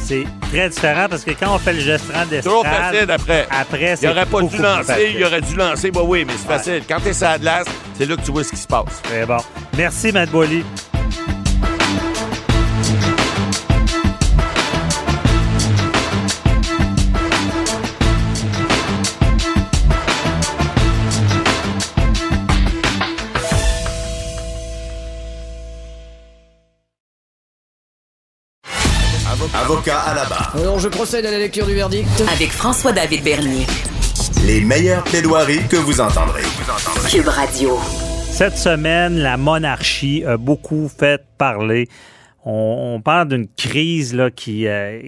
[0.08, 2.14] C'est très différent parce que quand on fait le gestion
[2.44, 3.48] Toujours d'estrade, facile après.
[3.50, 6.48] après, Il c'est aurait pas dû lancer, il aurait dû lancer, bah oui, mais c'est
[6.48, 6.58] Ouais.
[6.58, 6.84] facile.
[6.88, 7.66] Quand t'es sur la glace,
[7.98, 9.02] c'est là que tu vois ce qui se passe.
[9.04, 9.38] Très bon.
[9.76, 10.64] Merci, Matt Boily.
[29.64, 30.54] Avocat à la barre.
[30.60, 32.08] Alors, je procède à la lecture du verdict.
[32.34, 33.66] Avec François-David Bernier.
[34.46, 36.42] Les meilleures plaidoiries que vous entendrez.
[37.10, 37.78] Cube Radio.
[38.32, 41.88] Cette semaine, la monarchie a beaucoup fait parler.
[42.44, 45.02] On, on parle d'une crise là, qui, euh,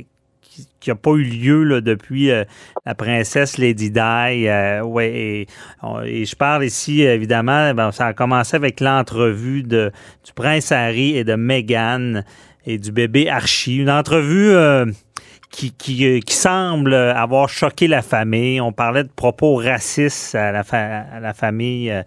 [0.80, 2.46] qui n'a pas eu lieu là, depuis euh,
[2.86, 4.00] la princesse Lady Di.
[4.48, 5.48] Euh, ouais, et,
[5.84, 9.92] on- et je parle ici, évidemment, ben, ça a commencé avec l'entrevue de,
[10.26, 12.22] du prince Harry et de Meghan
[12.68, 13.78] et du bébé Archie.
[13.78, 14.86] Une entrevue euh,
[15.50, 18.60] qui, qui, euh, qui semble avoir choqué la famille.
[18.62, 20.64] On parlait de propos racistes à la,
[21.34, 21.90] famille.
[21.90, 22.04] euh,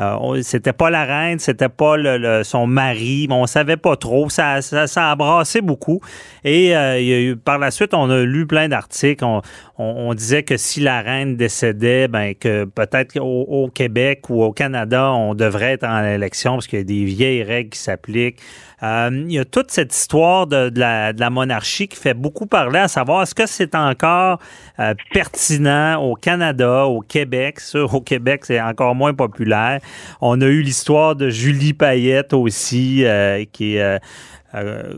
[0.00, 3.94] euh, c'était pas la reine, c'était pas le- le- son mari, mais on savait pas
[3.94, 4.28] trop.
[4.30, 6.00] Ça, ça, ça a brassé beaucoup.
[6.44, 9.22] Et euh, il y a eu- par la suite, on a lu plein d'articles.
[9.24, 9.42] On,
[9.78, 14.52] on- on disait que si la reine décédait, ben que peut-être au Québec ou au
[14.52, 18.38] Canada, on devrait être en élection parce qu'il y a des vieilles règles qui s'appliquent.
[18.82, 22.88] Euh, il y a toute cette histoire de, la, monarchie qui fait beaucoup parler, à
[22.88, 24.40] savoir est-ce que c'est encore
[24.80, 27.60] euh, pertinent au Canada, au Québec?
[27.60, 29.80] Sûr, au Québec, c'est encore moins populaire.
[30.20, 34.00] On a eu l'histoire de Julie Payette aussi, euh, qui est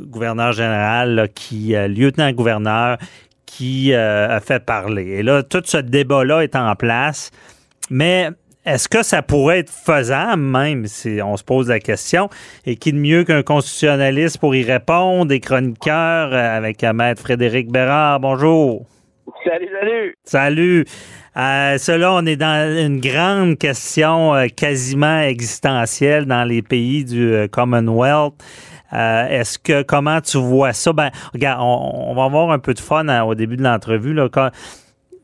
[0.08, 2.98] gouverneur général, là, qui lieutenant-gouverneur,
[3.46, 5.18] qui a fait parler.
[5.18, 7.30] Et là, tout ce débat-là est en place.
[7.88, 8.30] Mais
[8.64, 12.28] est-ce que ça pourrait être faisable même si on se pose la question?
[12.66, 17.70] Et qui de mieux qu'un constitutionnaliste pour y répondre, des chroniqueurs euh, avec Maître Frédéric
[17.70, 18.20] Bérard?
[18.20, 18.86] Bonjour.
[19.44, 20.14] Salut, salut!
[20.24, 20.84] Salut.
[21.36, 27.32] Euh, cela, on est dans une grande question euh, quasiment existentielle dans les pays du
[27.32, 28.34] euh, Commonwealth.
[28.92, 30.92] Euh, Est-ce que comment tu vois ça?
[30.92, 34.14] Ben, regarde, on, on va avoir un peu de fun hein, au début de l'entrevue.
[34.14, 34.28] là.
[34.30, 34.50] Quand-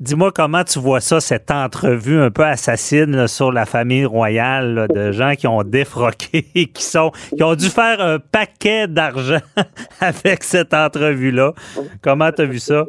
[0.01, 4.75] Dis-moi comment tu vois ça, cette entrevue un peu assassine là, sur la famille royale,
[4.75, 6.43] là, de gens qui ont défroqué,
[6.75, 9.43] qui sont, qui ont dû faire un paquet d'argent
[10.01, 11.53] avec cette entrevue-là.
[12.01, 12.87] Comment tu as vu ça?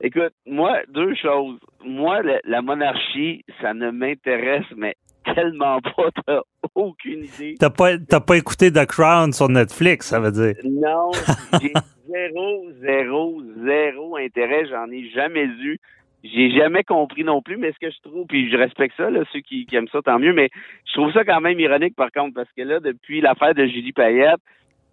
[0.00, 1.58] Écoute, moi, deux choses.
[1.84, 4.94] Moi, la monarchie, ça ne m'intéresse, mais
[5.34, 6.40] tellement pas, t'as
[6.76, 7.56] aucune idée.
[7.58, 10.54] T'as pas, t'as pas écouté The Crown sur Netflix, ça veut dire.
[10.64, 11.10] Non,
[12.08, 14.66] zéro, zéro, zéro intérêt.
[14.66, 15.78] J'en ai jamais eu.
[16.24, 19.22] J'ai jamais compris non plus, mais ce que je trouve, puis je respecte ça, là,
[19.32, 20.50] ceux qui, qui aiment ça, tant mieux, mais
[20.84, 23.92] je trouve ça quand même ironique, par contre, parce que là, depuis l'affaire de Julie
[23.92, 24.40] Payette,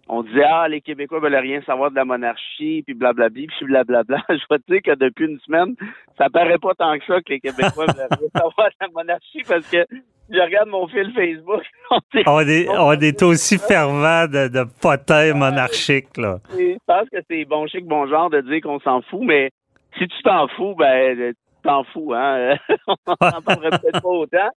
[0.08, 4.22] on disait, ah, les Québécois veulent rien savoir de la monarchie, puis blablabla, puis blablabla.
[4.28, 5.74] Je vais te dire que depuis une semaine,
[6.16, 9.42] ça paraît pas tant que ça que les Québécois veulent rien savoir de la monarchie,
[9.48, 9.84] parce que
[10.30, 11.62] je regarde mon fil Facebook,
[12.26, 16.38] on est, on est aussi fervent de, de potins monarchiques, là.
[16.50, 19.50] je pense que c'est bon chic, bon genre de dire qu'on s'en fout, mais
[19.98, 22.56] si tu t'en fous, ben tu t'en fous, hein.
[22.86, 24.50] on n'en parlerait peut-être pas autant.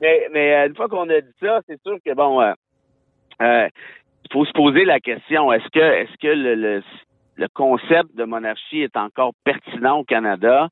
[0.00, 2.52] Mais, mais euh, une fois qu'on a dit ça, c'est sûr que bon euh,
[3.40, 3.68] euh,
[4.24, 6.82] il faut se poser la question, est-ce que est-ce que le, le,
[7.36, 10.68] le concept de monarchie est encore pertinent au Canada?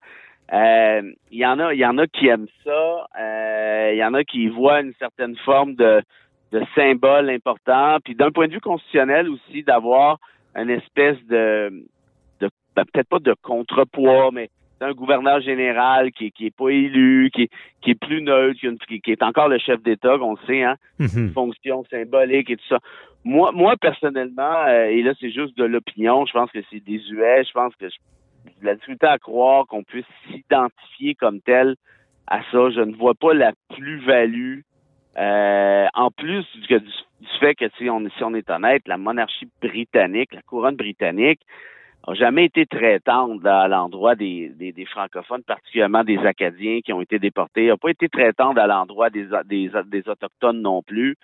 [0.53, 3.07] Euh, Il y en a, il y en a qui aiment ça.
[3.21, 6.03] euh, Il y en a qui voient une certaine forme de,
[6.53, 7.99] de symbole important.
[8.05, 10.19] Puis d'un point de vue constitutionnel aussi, d'avoir
[10.57, 11.71] une espèce de,
[12.41, 14.49] de ben, peut-être pas de contrepoids, mais
[14.83, 17.49] un gouverneur général qui, qui est pas élu, qui,
[17.83, 18.59] qui est plus neutre,
[18.89, 21.33] qui, qui- est encore le chef d'État, qu'on le sait, hein, Mhm.
[21.33, 22.79] fonction symbolique et tout ça.
[23.23, 27.45] Moi, moi personnellement, euh, et là c'est juste de l'opinion, je pense que c'est désuet,
[27.45, 27.99] je pense que je-
[28.61, 31.77] de la difficulté à croire qu'on puisse s'identifier comme tel
[32.27, 32.71] à ça.
[32.71, 34.61] Je ne vois pas la plus-value.
[35.19, 38.87] euh, en plus du, que- du, du fait que si on, si on est honnête,
[38.87, 41.41] la monarchie britannique, la couronne britannique,
[42.07, 46.93] a jamais été très tendre à l'endroit des, des, des francophones, particulièrement des Acadiens qui
[46.93, 47.67] ont été déportés.
[47.67, 49.71] n'a pas été très tendre à l'endroit des, des,
[50.09, 51.17] Autochtones non plus.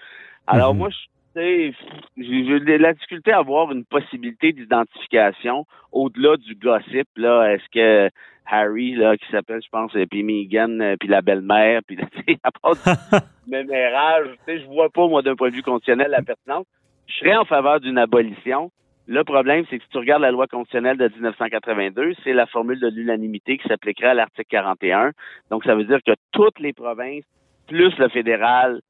[0.47, 0.79] Alors Mhm.
[0.81, 0.97] moi, je
[1.37, 7.07] j'ai de la difficulté à avoir une possibilité d'identification au-delà du gossip.
[7.17, 8.11] Là, est-ce que
[8.47, 11.99] Harry, là, qui s'appelle, je pense, puis Meghan, euh, puis la belle-mère, puis
[12.43, 12.81] à part du
[13.51, 16.67] mémérage, tu sais, je vois pas, moi, d'un point de vue constitutionnel, la pertinence.
[17.09, 18.71] Je serais en faveur d'une abolition.
[19.09, 22.81] Le problème, c'est que si tu regardes la loi constitutionnelle de 1982, c'est la formule
[22.81, 25.13] de l'unanimité qui s'appliquerait à l'article 41.
[25.51, 27.25] Donc, ça veut dire que toutes les provinces,
[27.69, 28.81] plus le fédéral,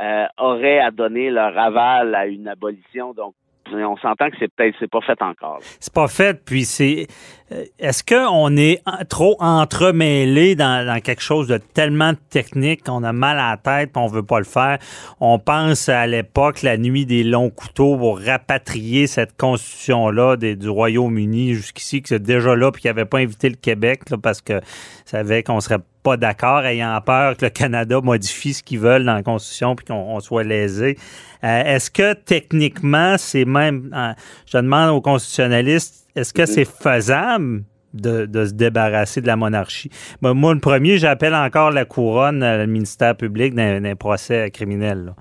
[0.00, 3.12] euh, auraient à donner leur aval à une abolition.
[3.14, 3.34] Donc,
[3.70, 5.58] on s'entend que c'est peut-être c'est pas fait encore.
[5.78, 7.06] C'est pas fait, puis c'est.
[7.52, 8.80] euh, Est-ce qu'on est
[9.10, 13.90] trop entremêlé dans, dans quelque chose de tellement technique qu'on a mal à la tête
[13.94, 14.78] et on veut pas le faire?
[15.20, 20.70] On pense à l'époque, la nuit des longs couteaux pour rapatrier cette constitution-là des- du
[20.70, 24.40] Royaume-Uni jusqu'ici, qui c'est déjà là, puis qui n'avait pas invité le Québec, là, parce
[24.40, 24.60] que
[25.04, 25.80] savait qu'on serait
[26.16, 29.94] d'accord, ayant peur que le Canada modifie ce qu'ils veulent dans la Constitution puis qu'on
[29.94, 30.96] on soit lésé.
[31.44, 34.12] Euh, Est-ce que techniquement, c'est même, euh,
[34.46, 37.62] je demande aux constitutionnalistes, est-ce que c'est faisable
[37.94, 39.90] de, se débarrasser de la monarchie?
[40.20, 45.14] Ben, moi, le premier, j'appelle encore la couronne, le ministère public, d'un procès criminel.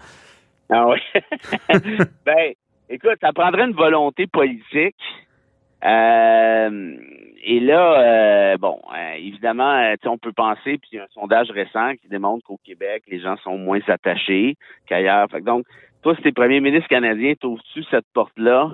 [0.70, 1.00] Ah oui.
[2.26, 2.54] ben,
[2.90, 4.96] écoute, ça prendrait une volonté politique.
[5.86, 6.98] Euh,
[7.44, 11.00] et là, euh, bon, euh, évidemment, euh, tu sais, on peut penser, puis il y
[11.00, 14.56] a un sondage récent qui démontre qu'au Québec, les gens sont moins attachés
[14.88, 15.30] qu'ailleurs.
[15.30, 15.66] Fait que donc,
[16.02, 18.72] toi, si t'es premier ministre canadien, t'ouvres-tu cette porte-là,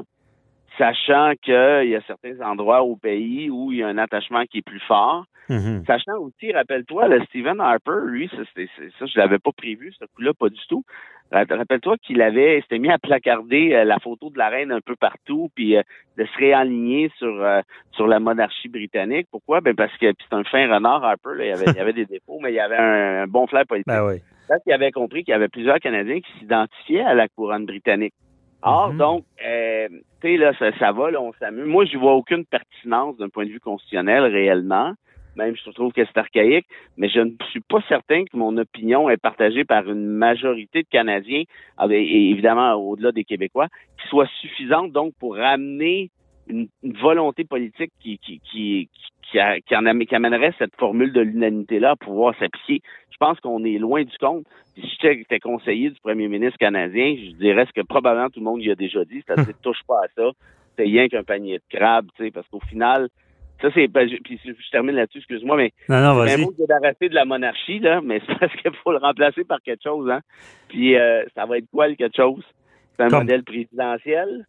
[0.78, 1.54] sachant qu'il
[1.89, 4.82] y a certains endroits au pays où il y a un attachement qui est plus
[4.82, 5.26] fort?
[5.49, 5.84] Mhm.
[5.86, 10.34] Sachant aussi, rappelle-toi, le Stephen Harper, lui, ça, ça je l'avais pas prévu, ce coup-là,
[10.34, 10.84] pas du tout.
[11.32, 14.82] Ra- Rappelle-toi qu'il avait, s'était mis à placarder euh, la photo de la reine un
[14.82, 15.82] peu partout, puis euh,
[16.18, 19.28] de se réaligner sur euh, sur la monarchie britannique.
[19.32, 19.62] Pourquoi?
[19.62, 22.40] Ben parce que c'est un fin renard Harper, là, il, avait, il avait des défauts,
[22.42, 23.88] mais il avait un, un bon flair politique.
[23.88, 24.22] Ben oui.
[24.48, 28.14] Parce qu'il avait compris qu'il y avait plusieurs Canadiens qui s'identifiaient à la couronne britannique.
[28.62, 28.98] Or, Mhm.
[28.98, 29.88] donc, euh,
[30.22, 31.66] tu sais, là, ça, ça va, là, on s'amuse.
[31.66, 34.94] Moi, je vois aucune pertinence d'un point de vue constitutionnel réellement.
[35.36, 36.67] Même, je trouve que c'est archaïque,
[36.98, 40.88] mais je ne suis pas certain que mon opinion est partagée par une majorité de
[40.88, 41.43] Canadiens,
[41.78, 43.67] ah, ben, et évidemment au-delà des Québécois,
[44.00, 46.12] qui soit suffisante donc pour ramener
[46.48, 46.67] une,
[47.02, 48.89] volonté politique qui qui qui
[49.32, 52.82] qui, qui qui amènerait cette formule de l'unanimité-là à pouvoir s'appliquer.
[53.10, 54.46] Je pense qu'on est loin du compte.
[54.74, 58.46] Puis si j'étais conseiller du premier ministre canadien, je dirais ce que probablement tout le
[58.46, 60.32] monde y a déjà dit, c'est-à-dire touche pas à ça,
[60.76, 63.10] c'est rien qu'un panier de crabes, tu sais, parce qu'au final,
[63.63, 66.47] ça c'est, ben, je- puis je, termine là-dessus, excuse-moi, mais Non, non, c'est vas-y.
[66.60, 70.10] débarrasser de la monarchie, là, mais c'est parce qu'il faut le remplacer par quelque chose,
[70.12, 70.19] hein.
[70.67, 72.43] Puis euh, ça va être quoi le quelque chose?
[72.97, 74.45] C'est un Comme- modèle présidentiel.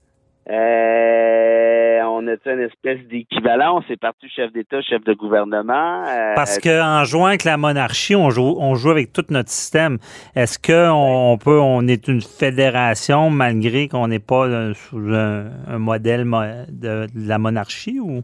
[0.50, 3.78] Euh, on a une espèce d'équivalent.
[3.78, 6.04] On s'est parti chef d'État, chef de gouvernement.
[6.06, 9.98] Euh, Parce qu'en jouant avec la monarchie, on joue, on joue avec tout notre système.
[10.34, 15.78] Est-ce qu'on on peut, on est une fédération malgré qu'on n'est pas sous un, un
[15.78, 18.22] modèle mo- de, de la monarchie ou?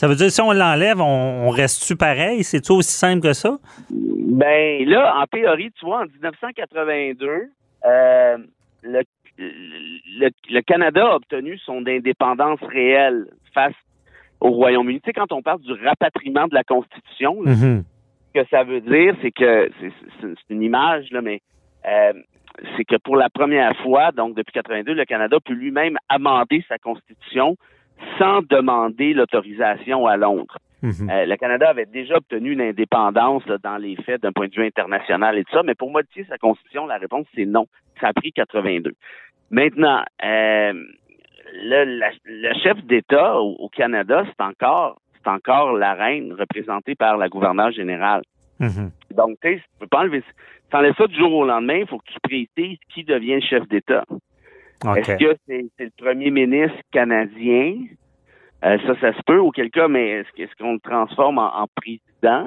[0.00, 2.42] Ça veut dire si on l'enlève, on, on reste-tu pareil?
[2.42, 3.58] C'est aussi simple que ça?
[3.90, 7.28] Ben là, en théorie, tu vois, en 1982,
[7.84, 8.38] euh,
[8.82, 9.02] le,
[9.38, 13.74] le, le Canada a obtenu son indépendance réelle face
[14.40, 15.00] au Royaume-Uni.
[15.02, 17.84] Tu sais, quand on parle du rapatriement de la Constitution, là, Mhm.
[18.34, 19.70] ce que ça veut dire, c'est que
[20.22, 21.42] c'est une image, là, mais
[21.86, 22.14] euh,
[22.74, 26.78] c'est que pour la première fois, donc depuis 82, le Canada peut lui-même amender sa
[26.78, 27.56] Constitution
[28.20, 30.58] sans demander l'autorisation à Londres.
[30.82, 31.08] Mhm.
[31.10, 34.54] Euh, le Canada avait déjà obtenu une indépendance là, dans les faits d'un point de
[34.54, 37.66] vue international et tout ça, mais pour modifier sa constitution, la réponse c'est non.
[38.00, 38.92] Ça a pris 82.
[39.50, 40.72] Maintenant, euh,
[41.62, 46.94] le, la- le chef d'État au, au Canada, c'est encore c'est encore la reine représentée
[46.94, 48.22] par la gouverneure générale.
[48.58, 48.90] Mhm.
[49.14, 50.22] Donc, tu sais, tu peux pas enlever
[50.70, 54.04] t'enlèves ça du jour au lendemain, il faut que tu précises qui devient chef d'État.
[54.96, 57.74] Est-ce que c'est c'est le premier ministre canadien?
[58.64, 62.46] Euh, ça, ça se peut, auquel cas, mais est-ce qu'on le transforme en, en président?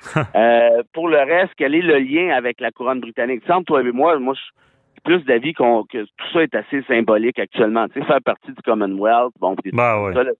[0.36, 3.42] Euh, pour le reste, quel est le lien avec la couronne britannique?
[3.48, 4.52] Semble, toi et moi, moi, je suis
[5.02, 7.88] plus d'avis qu'on que tout ça est assez symbolique actuellement.
[7.88, 10.14] Tu sais, faire partie du Commonwealth, bon, Ben oui.
[10.14, 10.30] ça, là,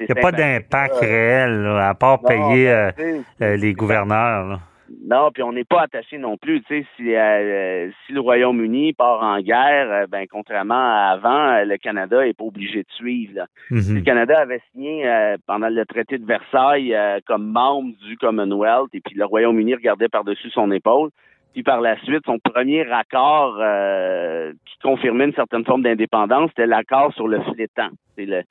[0.00, 2.64] Il n'y a pas d'impact réel, là, à part Non, payer
[2.96, 4.46] ben, euh, les gouverneurs.
[4.46, 4.58] là.
[5.06, 6.62] Non, puis on n'est pas attaché non plus.
[6.62, 11.52] Tu sais, si, euh, si le Royaume-Uni part en guerre, euh, ben contrairement à avant,
[11.52, 13.32] euh, le Canada est pas obligé de suivre.
[13.34, 13.46] là.
[13.70, 13.94] Mhm.
[13.96, 18.94] Le Canada avait signé euh, pendant le traité de Versailles euh, comme membre du Commonwealth,
[18.94, 21.10] et puis le Royaume-Uni regardait par-dessus son épaule.
[21.54, 26.66] Puis par la suite, son premier accord euh, qui confirmait une certaine forme d'indépendance, c'était
[26.66, 27.90] l'accord sur le flétan.
[28.16, 28.42] C'est le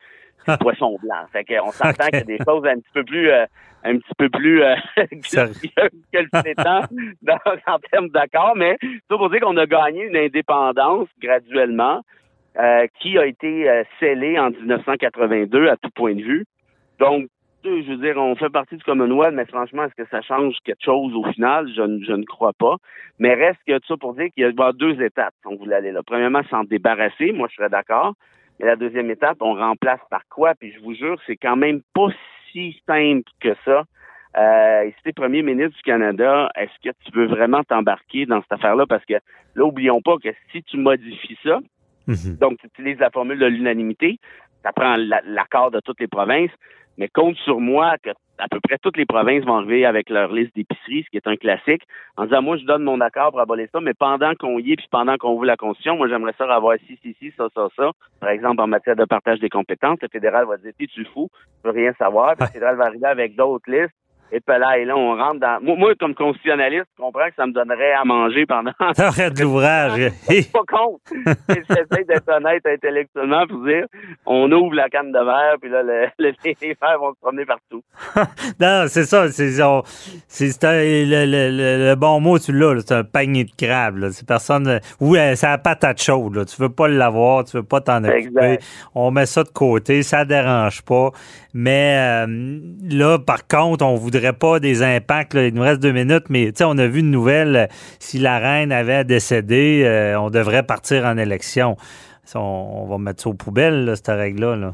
[0.59, 1.25] poisson blanc.
[1.31, 3.45] Fait qu'on s'entend qu'il y a des choses un petit peu plus euh,
[3.85, 6.27] un petit peu plus euh, que le
[7.21, 8.77] dans- en termes d'accord, mais
[9.09, 12.01] ça pour dire qu'on a gagné une indépendance graduellement
[12.59, 16.45] euh, qui a été scellée en 1982 à tout point de vue.
[16.99, 17.27] Donc,
[17.65, 20.83] je veux dire, on fait partie du Commonwealth, mais franchement, est-ce que ça change quelque
[20.83, 21.67] chose au final?
[21.75, 22.75] Je, ne- je ne crois pas.
[23.19, 25.91] Mais reste que tout ça pour dire qu'il y a deux étapes, on voulait aller
[25.91, 26.01] là.
[26.05, 28.13] Premièrement, s'en débarrasser, moi je serais d'accord.
[28.59, 30.53] Mais la deuxième étape, on remplace par quoi?
[30.55, 32.07] Puis je vous jure, c'est quand même pas
[32.51, 33.83] si simple que ça.
[34.35, 38.41] Euh, si tu es premier ministre du Canada, est-ce que tu veux vraiment t'embarquer dans
[38.41, 38.85] cette affaire-là?
[38.87, 39.13] Parce que
[39.55, 41.59] là, oublions pas que si tu modifies ça,
[42.07, 42.37] Mhm.
[42.37, 44.17] donc, tu utilises la formule de l'unanimité.
[44.63, 46.51] Ça prend la- l'accord de toutes les provinces.
[46.97, 50.31] Mais compte sur moi que à peu près toutes les provinces vont arriver avec leur
[50.31, 51.83] liste d'épicerie, ce qui est un classique,
[52.17, 54.75] en disant, moi, je donne mon accord pour abolir ça, mais pendant qu'on y est,
[54.75, 57.67] puis pendant qu'on ouvre la Constitution, moi, j'aimerais ça avoir ci, ci, ci, ça, ça,
[57.75, 57.91] ça.
[58.19, 61.29] Par exemple, en matière de partage des compétences, le fédéral va dire, tu fou,
[61.63, 62.35] je veux rien savoir.
[62.35, 63.93] Puis le fédéral va arriver avec d'autres listes
[64.31, 65.59] Et puis là, et là, on rentre dans.
[65.61, 68.71] Moi, moi, comme constitutionnaliste, je comprends que ça me donnerait à manger pendant.
[68.95, 70.11] T'arrêtes l'ouvrage.
[70.53, 71.01] Pas contre.
[71.49, 73.85] J'essaie d'être honnête intellectuellement pour dire
[74.25, 77.45] on ouvre la canne de verre, puis là, le, le- les verres vont se promener
[77.45, 77.83] partout.
[78.59, 79.29] non, c'est ça.
[79.31, 79.83] C'est on-
[80.39, 82.79] le, le- le- le bon mot, tu l'as.
[82.81, 84.09] C'est un panier de crabes.
[84.11, 84.79] C'est personne.
[84.99, 86.35] Oui, euh, c'est la patate chaude.
[86.35, 86.45] Là.
[86.45, 88.17] Tu veux pas l'avoir, tu veux pas t'en occuper.
[88.17, 88.63] Exact.
[88.95, 91.11] On met ça de côté, ça dérange pas.
[91.53, 92.57] Mais euh,
[92.89, 95.33] là, par contre, on voudrait pas des impacts.
[95.33, 95.47] là.
[95.47, 97.55] Il nous reste deux minutes, mais tu sais, on a vu une nouvelle.
[97.57, 97.65] euh,
[97.99, 101.75] Si la reine avait décédé, euh, on devrait partir en élection.
[102.35, 104.55] On, on va mettre ça aux poubelles, là, cette règle-là.
[104.55, 104.73] Là.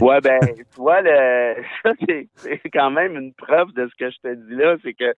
[0.00, 1.92] Ouais, ben, tu vois, le, ça,
[2.42, 5.12] c'est quand même une preuve de ce que je te dis là, c'est que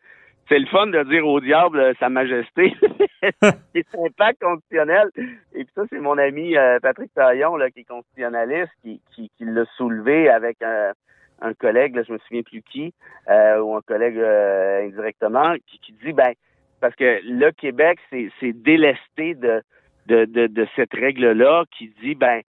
[0.48, 2.74] c'est le fun de dire au diable euh, Sa Majesté.
[3.42, 5.10] c'est un impact constitutionnel.
[5.54, 9.30] Et puis ça, c'est mon ami euh, Patrick Taillon, là, qui est constitutionnaliste, qui, qui,
[9.36, 10.92] qui l'a soulevé avec un,
[11.40, 12.92] un collègue, là, je me souviens plus qui,
[13.30, 16.32] euh, ou un collègue euh, indirectement, qui, qui dit, ben,
[16.80, 19.62] parce que le Québec, c'est c'est délesté de,
[20.06, 22.40] de, de, de cette règle-là qui dit, ben,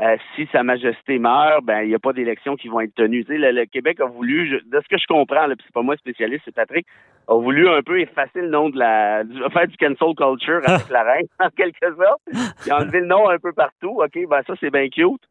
[0.00, 3.24] euh, si Sa Majesté meurt, ben il n'y a pas d'élections qui vont être tenues.
[3.24, 5.72] Tu sais, le, le Québec a voulu, je- de ce que je comprends, là, c'est
[5.72, 6.86] pas moi spécialiste, c'est Patrick,
[7.26, 10.88] a voulu un peu effacer le nom de la, du, faire du cancel culture avec
[10.90, 12.20] la reine, en quelque sorte.
[12.70, 14.00] A enlevé le nom un peu partout.
[14.00, 15.22] Ok, ben ça c'est bien cute.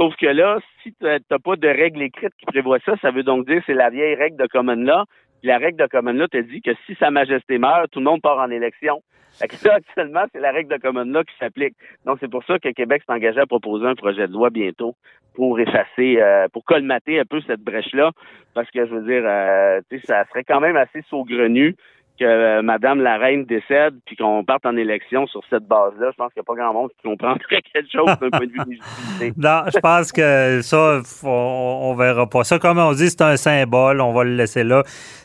[0.00, 3.22] Sauf que là, si tu n'as pas de règle écrite qui prévoit ça, ça veut
[3.22, 5.04] donc dire c'est la vieille règle de common law.
[5.42, 8.22] La règle de common law te dit que si Sa Majesté meurt, tout le monde
[8.22, 9.02] part en élection.
[9.38, 11.74] Fait que actuellement, c'est la règle de common law qui s'applique.
[12.06, 14.94] Donc, c'est pour ça que Québec s'est engagé à proposer un projet de loi bientôt
[15.34, 18.12] pour effacer, euh, pour colmater un peu cette brèche-là.
[18.54, 21.76] Parce que, je veux dire, euh, ça serait quand même assez saugrenu
[22.20, 26.10] que euh, Madame la Reine décède puis qu'on parte en élection sur cette base-là.
[26.12, 28.52] Je pense qu'il n'y a pas grand monde qui comprendrait quelque chose d'un point de
[28.52, 29.32] vue légitimité.
[29.40, 32.44] Non, je pense que ça, on, on verra pas.
[32.44, 34.00] Ça, comme on dit, c'est un symbole.
[34.00, 34.82] On va le laisser là.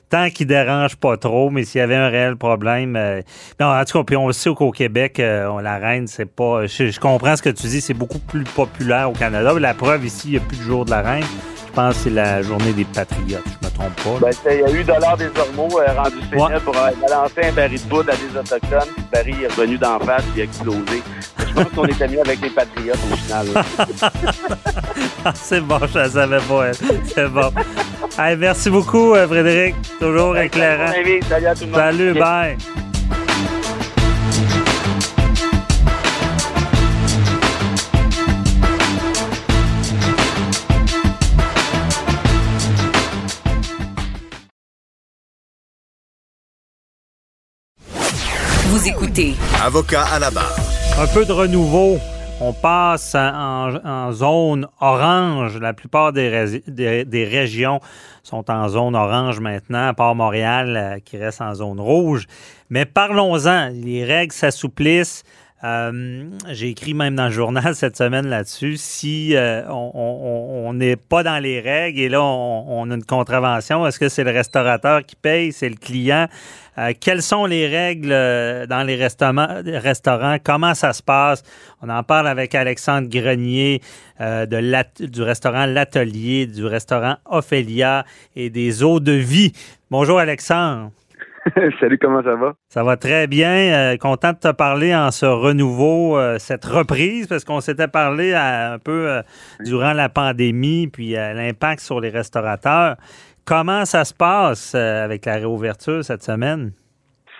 [0.10, 2.96] Tant qu'il dérange pas trop, mais s'il y avait un réel problème.
[2.96, 3.22] euh,
[3.60, 6.66] non, en tout cas, puis on sait qu'au Québec, euh, la reine, c'est pas.
[6.68, 9.54] Je, je comprends ce que tu dis, c'est beaucoup plus populaire au Canada.
[9.60, 11.26] La preuve ici, il n'y a plus de jour de la reine.
[11.76, 13.44] Je pense que c'est la journée des patriotes.
[13.62, 14.28] Je me trompe pas.
[14.46, 17.52] Ben, il y a eu Dollar des Ormeaux euh, rendu célèbre pour euh, balancer un
[17.52, 18.94] baril de poudre à des Autochtones.
[18.96, 21.04] Puis le baril est revenu d'en face puis a explosé.
[21.38, 23.48] Je pense qu'on était mieux avec les patriotes au final.
[23.54, 23.64] là.
[25.36, 26.76] c'est bon, je la savais pas, elle.
[27.14, 27.52] C'est bon.
[28.18, 29.76] Hey, merci beaucoup, euh, Frédéric.
[30.00, 30.94] Toujours éclairant.
[30.94, 31.76] Bon, ami, Salut à tout le monde.
[31.76, 32.58] Salut, bye.
[48.86, 49.34] Vous écoutez
[49.64, 50.56] Avocat à la barre.
[51.00, 51.98] Un peu de renouveau.
[52.40, 55.58] On passe en, en zone orange.
[55.58, 57.80] La plupart des, ré- des- des régions
[58.22, 62.28] sont en zone orange maintenant, à part Montréal euh, qui reste en zone rouge.
[62.70, 63.70] Mais parlons-en.
[63.74, 65.24] Les règles s'assouplissent.
[65.66, 68.78] Euh, J'ai écrit même dans le journal cette semaine là-dessus.
[68.78, 73.98] Si euh, on- n'est pas dans les règles et là on, a une contravention, est-ce
[73.98, 76.28] que c'est le restaurateur qui paye, c'est le client?
[76.78, 78.10] Euh, quelles sont les règles
[78.68, 80.38] dans les restaurants?
[80.44, 81.44] Comment ça se passe?
[81.82, 83.82] On en parle avec Alexandre Grenier
[84.20, 88.06] de du restaurant L'Atelier, du restaurant Ophélia
[88.36, 89.54] et des eaux de vie.
[89.90, 90.92] Bonjour Alexandre.
[91.80, 92.54] Salut, comment ça va?
[92.70, 93.50] Ça va très bien.
[93.94, 98.34] Euh, content de te parler en ce renouveau, euh, cette reprise, parce qu'on s'était parlé
[98.34, 99.22] à- un peu euh,
[99.64, 102.96] durant la pandémie, puis euh, l'impact sur les restaurateurs.
[103.46, 106.72] Comment ça se passe euh, avec la réouverture cette semaine?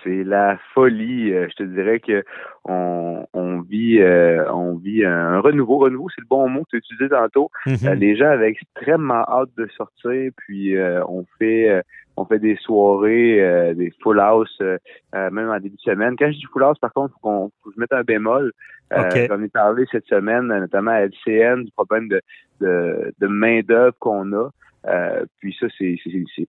[0.06, 1.32] C'est la folie.
[1.32, 2.24] Euh, je te dirais que
[2.64, 5.78] on, on vit euh, on vit un renouveau.
[5.78, 7.50] Renouveau, c'est le bon mot que tu as utilisé tantôt.
[7.66, 11.82] Euh, les gens avaient extrêmement hâte de sortir, puis euh, on fait euh,
[12.16, 14.78] on fait des soirées, euh, des full house, euh,
[15.14, 16.14] euh, même en début de semaine.
[16.18, 18.52] Quand je dis full house, par contre, faut qu'on faut que je mette un bémol.
[18.92, 19.26] Euh.
[19.28, 22.20] J'en ai parlé cette semaine, notamment à LCN, du problème de,
[22.60, 24.50] de, de main-d'œuvre qu'on a.
[24.88, 25.96] Euh, puis ça, c'est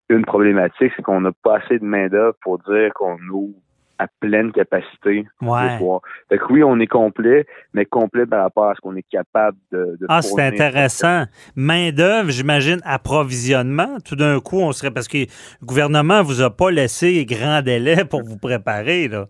[0.09, 3.55] une problématique, c'est qu'on n'a pas assez de main-d'œuvre pour dire qu'on ouvre
[3.99, 5.73] à pleine capacité Ouais.
[5.73, 6.01] le soir.
[6.29, 9.57] Fait que oui, on est complet, mais complet par rapport à ce qu'on est capable
[9.71, 11.23] de, de Ah, c'est intéressant.
[11.55, 13.97] Main-d'œuvre, j'imagine, approvisionnement.
[14.05, 14.91] Tout d'un coup, on serait.
[14.91, 19.25] Parce que le gouvernement vous a pas laissé grand délai pour vous préparer, là.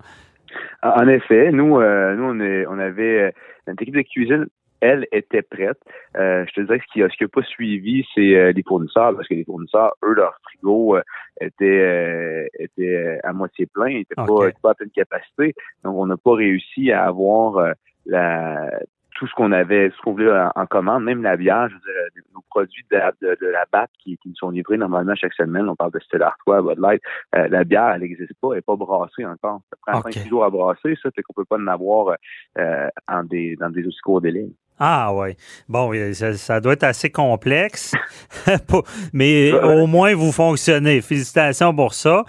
[0.84, 3.32] En effet, nous, euh, nous on, est, on avait euh,
[3.68, 4.46] notre équipe de cuisine,
[4.82, 5.80] elle était prête.
[6.18, 8.52] Euh, je te dirais que ce qui a, ce qui a pas suivi, c'est euh,
[8.52, 11.02] les fournisseurs, parce que les fournisseurs, eux, leur frigo euh,
[11.42, 14.28] était, euh, était euh, à moitié plein, était OK.
[14.28, 15.54] pas, pas à pleine capacité.
[15.84, 17.72] Donc, on n'a pas réussi à avoir euh,
[18.06, 18.70] la
[19.16, 21.82] tout ce qu'on avait, ce qu'on voulait en, commande, même la bière, je veux
[22.14, 25.68] dire, nos produits de la, de, la qui, qui, nous sont livrés normalement chaque semaine,
[25.68, 27.02] on parle de Stella Artois, Bud Light,
[27.34, 29.62] la bière, elle n'existe pas, elle n'est pas brassée encore.
[29.72, 30.20] Ça prend okay.
[30.20, 32.16] 5 jours à brasser, ça fait qu'on peut pas en avoir
[33.08, 34.50] en des, dans des aussi courts délais.
[34.80, 35.36] Ah oui.
[35.68, 37.94] Bon, ça, doit être assez complexe,
[39.14, 41.02] mais au moins vous fonctionnez.
[41.02, 42.24] Félicitations pour ça.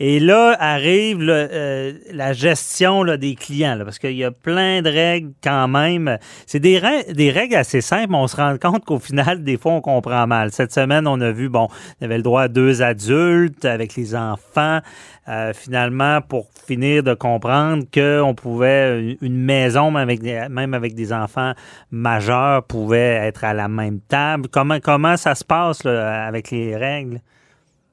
[0.00, 4.90] Et là arrive euh, la gestion là, des clients, parce qu'il y a plein de
[4.90, 6.18] règles quand même.
[6.46, 6.82] C'est des,
[7.12, 10.26] des règles assez simples, mais on se rend compte qu'au final, des fois, on comprend
[10.26, 10.50] mal.
[10.50, 11.68] Cette semaine, on a vu, bon,
[12.00, 14.80] y avait le droit à deux adultes avec les enfants.
[15.26, 20.94] Euh, finalement, pour finir de comprendre qu'on pouvait, une maison, même avec, des, même avec
[20.94, 21.52] des enfants
[21.90, 24.48] majeurs, pouvait être à la même table.
[24.52, 27.20] Comment, comment ça se passe là, avec les règles?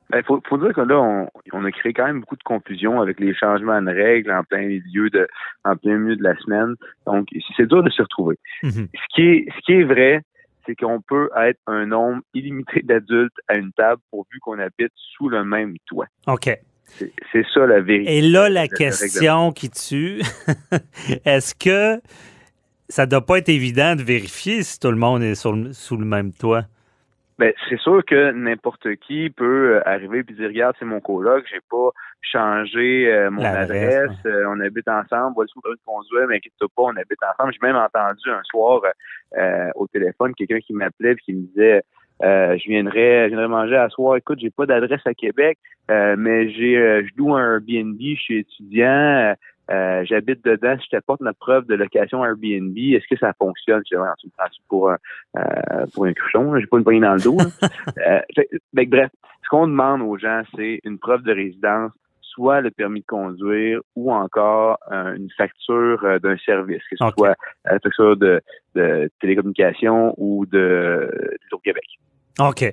[0.10, 2.44] Il ben, faut, faut, dire que là, on, on, a créé quand même beaucoup de
[2.44, 5.26] confusion avec les changements de règles en plein milieu de,
[5.64, 6.76] en plein milieu de la semaine.
[7.08, 8.38] Donc, c'est dur de se retrouver.
[8.62, 8.88] Mm-hmm.
[8.94, 10.22] Ce qui est, ce qui est vrai,
[10.66, 15.30] c'est qu'on peut être un nombre illimité d'adultes à une table pourvu qu'on habite sous
[15.30, 16.08] le même toit.
[16.28, 16.50] OK.
[17.32, 18.18] C'est ça la vérité.
[18.18, 20.22] Et là, la question qui tue,
[21.26, 22.02] est-ce que
[22.90, 26.34] ça doit pas être évident de vérifier si tout le monde est sous le même
[26.34, 26.66] toit?
[27.42, 31.44] Ben, c'est sûr que n'importe qui peut euh, arriver et dire regarde, c'est mon coloc,
[31.52, 31.90] j'ai pas
[32.22, 36.84] changé euh, mon adresse, euh, on habite ensemble, voilà le de conduire, mais inquiète pas,
[36.84, 37.52] on habite ensemble.
[37.52, 38.84] J'ai même entendu un soir
[39.74, 41.82] au téléphone quelqu'un qui m'appelait et qui me disait
[42.22, 44.16] je viendrais, je viendrais manger à soir.
[44.16, 45.58] Écoute, j'ai pas d'adresse à Québec,
[45.90, 49.36] mais j'ai, je loue un Airbnb, je suis étudiant.
[49.72, 53.82] Euh, j'habite dedans, si je t'apporte notre preuve de location Airbnb, est-ce que ça fonctionne?
[53.84, 54.02] Tu me
[54.38, 54.98] prends pour, un,
[55.38, 57.38] euh, pour un cruchon, j'ai pas une poignée dans le dos.
[58.08, 58.20] euh,
[58.74, 59.10] bref,
[59.44, 61.92] ce qu'on demande aux gens, c'est une preuve de résidence,
[62.22, 67.36] soit le permis de conduire ou encore euh, une facture d'un service, que ce soit
[67.70, 68.42] une facture de,
[68.76, 71.10] de télécommunication ou de,
[71.52, 71.86] de québec
[72.40, 72.64] OK.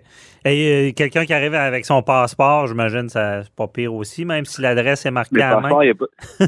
[0.45, 4.45] Et euh, quelqu'un qui arrive avec son passeport, j'imagine ça c'est pas pire aussi, même
[4.45, 5.69] si l'adresse est marquée à main.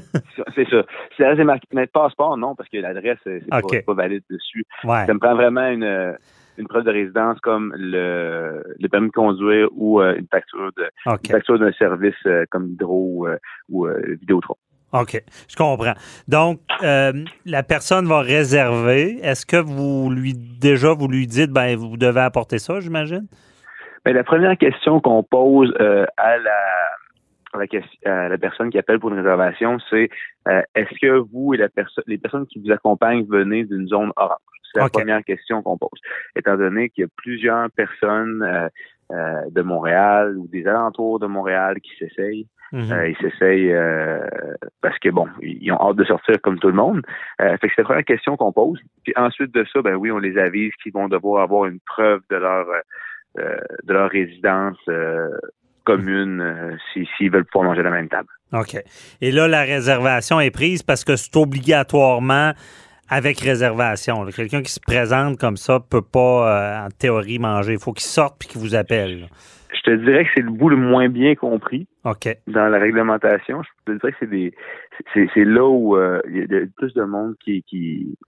[0.55, 0.85] c'est ça.
[1.17, 4.65] Si l'adresse est marquée, mais le passeport, non, parce que l'adresse, c'est pas, valide dessus.
[4.83, 6.17] Ça me prend vraiment une,
[6.57, 10.91] une preuve de résidence comme le, le permis de conduire ou euh, une facture de
[11.29, 13.29] facture d'un service euh, comme Hydro ou,
[13.71, 13.89] ou
[14.21, 14.57] Vidéotron.
[14.93, 15.95] OK, je comprends.
[16.27, 17.13] Donc, euh,
[17.47, 19.19] la personne va réserver.
[19.23, 23.27] Est-ce que vous lui déjà vous lui dites ben vous devez apporter ça, j'imagine?
[24.05, 26.51] Bien, la première question qu'on pose euh, à la
[27.53, 30.09] à la, personne qui appelle pour une réservation, c'est
[30.49, 34.13] euh, est-ce que vous et la personne les personnes qui vous accompagnent venez d'une zone
[34.17, 34.39] orange?
[34.73, 36.01] C'est la première question qu'on pose.
[36.37, 38.71] Étant donné qu'il y a plusieurs personnes
[39.11, 42.93] de Montréal ou des alentours de Montréal qui s'essayent, Mm-hmm.
[42.93, 44.21] Euh, ils s'essayent euh,
[44.81, 47.03] parce que bon, ils ont hâte de sortir comme tout le monde.
[47.41, 48.79] Euh, fait que c'est la première question qu'on pose.
[49.03, 52.21] Puis ensuite de ça, ben oui, on les avise qu'ils vont devoir avoir une preuve
[52.31, 52.67] de leur
[53.37, 54.79] de leur résidence
[55.85, 58.29] commune s'ils veulent pouvoir manger à la même table.
[58.53, 58.77] OK.
[59.21, 62.53] Et là, la réservation est prise parce que c'est obligatoirement
[63.09, 64.27] avec réservation.
[64.27, 67.75] Quelqu'un qui se présente comme ça peut pas, en théorie, manger.
[67.75, 69.29] Il faut qu'il sorte puis qu'il vous appelle.
[69.73, 71.87] Je te dirais que c'est le bout le moins bien compris
[72.47, 73.63] dans la réglementation.
[73.63, 74.55] Je te dirais que c'est des
[75.15, 78.19] c'est là où euh, il y a plus de monde qui, qui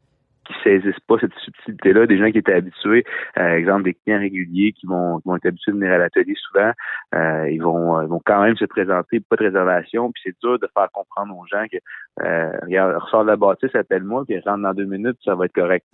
[0.47, 4.18] qui saisissent pas cette subtilité-là, des gens qui étaient habitués, par euh, exemple des clients
[4.18, 6.72] réguliers qui vont, qui vont être habitués de venir à l'atelier souvent,
[7.14, 10.59] euh, ils vont ils vont quand même se présenter, pas de réservation, puis c'est dur
[10.59, 11.78] de faire comprendre aux gens que
[12.24, 15.55] euh, regarde, ressort de la bâtisse, appelle-moi, puis rentre dans deux minutes, ça va être
[15.55, 15.86] correct.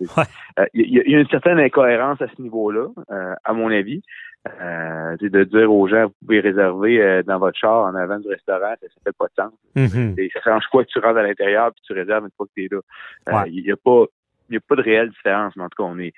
[0.73, 2.87] Il y, y, a une certaine incohérence à ce niveau-là,
[3.43, 4.01] à mon avis.
[4.47, 8.29] Euh, de dire aux gens, vous pouvez réserver euh, dans votre char en avant du
[8.29, 9.53] restaurant, ça, ne fait pas de sens.
[9.75, 10.31] Mm-hmm.
[10.33, 12.65] ça change quoi que tu rentres à l'intérieur puis tu réserves une fois que tu
[12.65, 12.79] es là.
[13.29, 14.05] Euh, il n'y a pas
[14.51, 16.13] n'y a pas de réelle différence, mais en tout cas, on est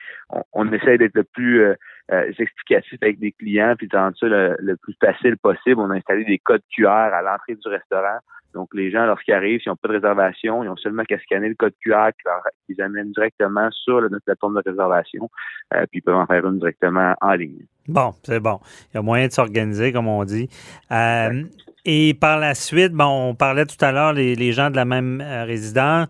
[0.53, 1.75] on, essaie d'être le plus euh,
[2.09, 5.79] explicatif avec des clients, puis de rendre ça le, le, plus facile possible.
[5.79, 8.19] On a installé des codes QR à l'entrée du restaurant
[8.53, 11.49] donc, les gens, lorsqu'ils arrivent, s'ils n'ont pas de réservation, ils ont seulement qu'à scanner
[11.49, 15.29] le code QR qui, les amène directement sur notre plateforme de réservation,
[15.73, 17.65] euh, puis ils peuvent en faire une directement en ligne.
[17.87, 18.59] Bon, c'est bon.
[18.91, 20.49] Il y a moyen de s'organiser, comme on dit.
[20.91, 21.43] Euh,
[21.83, 25.21] et par la suite, bon, on parlait tout à l'heure, les, gens de la même
[25.21, 26.07] euh, résidence.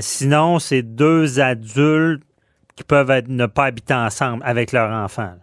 [0.00, 2.22] sinon, c'est deux adultes
[2.74, 5.34] qui peuvent être, ne pas habiter ensemble avec leur enfant.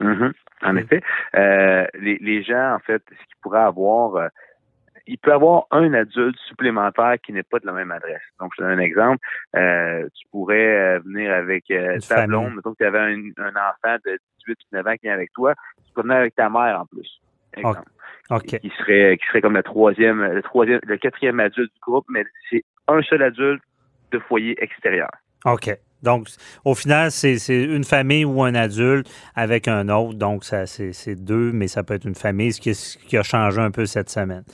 [0.00, 0.32] Mm-hmm.
[0.64, 1.00] En effet.
[1.34, 4.28] Les, les, gens, en fait, ce qu'ils pourraient avoir
[5.06, 8.22] il peut avoir un adulte supplémentaire qui n'est pas de la même adresse.
[8.40, 9.24] Donc, je donne un exemple.
[9.56, 13.96] Euh, tu pourrais euh, venir avec euh, ta blonde, mettons que tu avais un, enfant
[14.04, 15.54] de 18 19 ans qui vient avec toi,
[15.86, 17.20] tu peux venir avec ta mère en plus.
[17.56, 17.82] Exemple.
[18.46, 22.24] Qui serait qui serait comme le troisième, le troisième, le quatrième adulte du groupe, mais
[22.48, 23.62] c'est un seul adulte
[24.10, 25.10] de foyer extérieur.
[25.44, 25.76] OK.
[26.02, 26.28] Donc,
[26.64, 30.14] au final, c'est une famille ou un adulte avec un autre.
[30.14, 32.60] Donc, c'est deux, mais ça peut être une famille, ce
[32.98, 34.44] qui, a changé un peu cette semaine.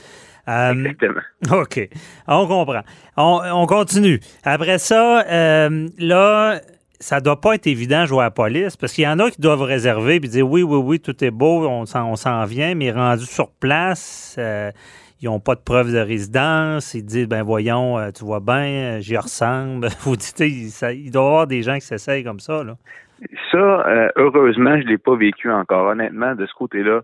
[0.48, 1.20] Euh, Exactement.
[1.60, 1.88] OK.
[2.26, 2.82] On comprend.
[3.16, 4.20] On, continue.
[4.44, 6.60] Après ça, euh, là,
[7.00, 9.30] ça doit pas être évident de jouer à la police parce qu'il y en a
[9.30, 12.90] qui doivent réserver et dire oui, oui, oui, tout est beau, on s'en vient, mais
[12.90, 14.72] rendu sur place, euh,
[15.20, 16.94] ils n'ont pas de preuve de résidence.
[16.94, 19.88] Ils disent, ben voyons, tu vois bien, j'y ressemble.
[20.00, 22.64] Vous dites, il, il doit y avoir des gens qui s'essayent comme ça.
[22.64, 22.76] Là.
[23.50, 25.86] Ça, euh, heureusement, je ne l'ai pas vécu encore.
[25.88, 27.00] Honnêtement, de ce côté-là,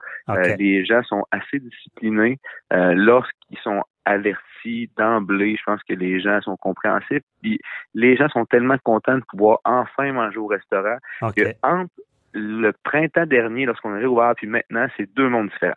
[0.58, 2.38] les gens sont assez disciplinés
[2.70, 5.56] lorsqu'ils sont avertis d'emblée.
[5.56, 7.22] Je pense que les gens sont compréhensifs.
[7.42, 7.58] Puis
[7.94, 10.98] les gens sont tellement contents de pouvoir enfin manger au restaurant
[11.36, 11.90] que entre
[12.32, 15.74] le printemps dernier, lorsqu'on a réouvert, puis maintenant, c'est deux mondes différents.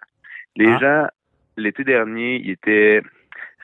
[0.55, 0.79] Les ah.
[0.79, 1.07] gens
[1.57, 3.01] l'été dernier, il était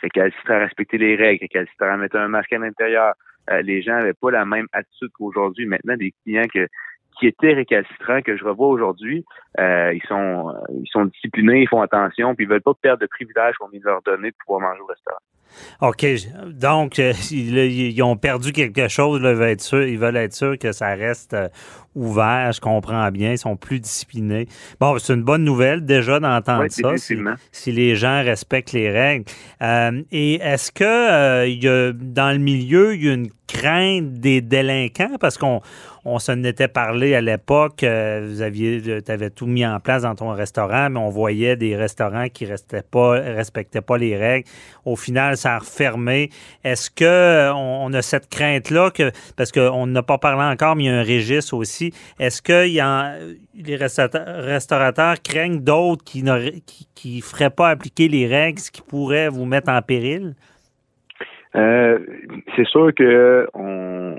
[0.02, 3.14] récalcitrant à respecter les règles, récalcitrant à mettre un masque à l'intérieur.
[3.52, 5.66] Euh, les gens n'avaient pas la même attitude qu'aujourd'hui.
[5.66, 6.48] Maintenant, des clients
[7.20, 9.24] qui étaient récalcitrants que je revois aujourd'hui,
[9.60, 13.08] euh, ils sont ils sont disciplinés, ils font attention, puis ils veulent pas perdre de
[13.08, 15.20] privilèges qu'on vient de leur donner de pouvoir manger au restaurant.
[15.82, 16.06] OK.
[16.60, 19.20] Donc, euh, ils, ont perdu quelque chose.
[19.20, 21.36] ils, veulent être sûrs, ils veulent être sûrs que ça reste
[21.96, 22.52] euh, ouvert.
[22.52, 23.32] Je comprends bien.
[23.32, 24.48] Ils sont plus disciplinés.
[24.80, 26.94] Bon, c'est une bonne nouvelle déjà d'entendre ça.
[27.52, 29.26] Si, les gens respectent les règles.
[29.62, 34.14] Euh, et est-ce que il y a, dans le milieu, il y a une crainte
[34.14, 35.18] des délinquants?
[35.20, 35.62] Parce qu'on
[36.06, 37.84] on s'en était parlé à l'époque.
[37.84, 42.28] vous aviez, avais tout mis en place dans ton restaurant, mais on voyait des restaurants
[42.28, 44.48] qui restaient pas, respectaient pas les règles.
[44.86, 46.30] Au final, ça a refermé.
[46.64, 50.84] Est-ce que euh, on, a cette crainte-là que, parce qu'on n'a pas parlé encore, mais
[50.84, 51.83] il y a un registre aussi.
[52.20, 52.82] Est-ce que y
[53.56, 56.50] les restaurateurs craignent d'autres qui ne
[56.96, 60.34] qui, feraient pas appliquer les règles, ce qui pourrait vous mettre en péril?
[61.56, 62.00] Euh,
[62.56, 64.16] c'est sûr que on,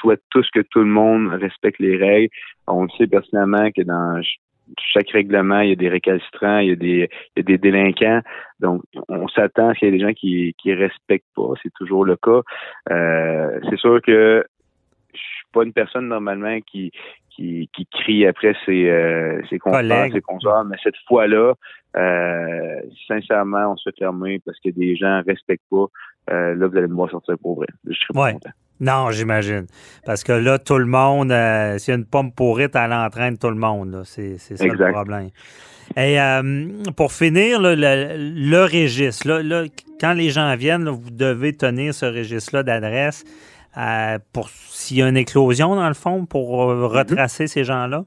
[0.00, 2.30] souhaite tous que tout le monde respecte les règles.
[2.66, 4.20] On sait personnellement que dans
[4.92, 7.58] chaque règlement, il y a des récalcitrants, il y a des, il y a des
[7.58, 8.20] délinquants.
[8.60, 11.52] Donc, on s'attend à ce qu'il y ait des gens qui qui respectent pas.
[11.62, 12.40] C'est toujours le cas.
[12.90, 14.44] Euh, c'est sûr que
[15.52, 16.92] pas une personne normalement qui
[17.34, 21.54] qui, qui crie après ses, euh, ses confrères, ses consorts, mais cette fois-là,
[21.96, 25.86] euh, sincèrement, on se fait fermer parce que des gens respectent pas.
[26.30, 27.66] Euh, là, vous allez me voir sortir pour vrai.
[27.86, 28.50] Je serais pas content.
[28.80, 29.66] Non, j'imagine.
[30.04, 33.38] Parce que là, tout le monde, euh, s'il y a une pomme pourrite, elle entraîne
[33.38, 34.02] tout le monde.
[34.04, 35.28] C'est ça le problème.
[35.96, 39.64] Et euh, pour finir, le, registre, là,
[40.00, 43.24] quand les gens viennent, vous devez tenir ce registre-là d'adresse
[43.76, 46.98] euh, pour s'il y a une éclosion, dans le fond, pour mm-hmm.
[46.98, 48.04] retracer ces gens-là?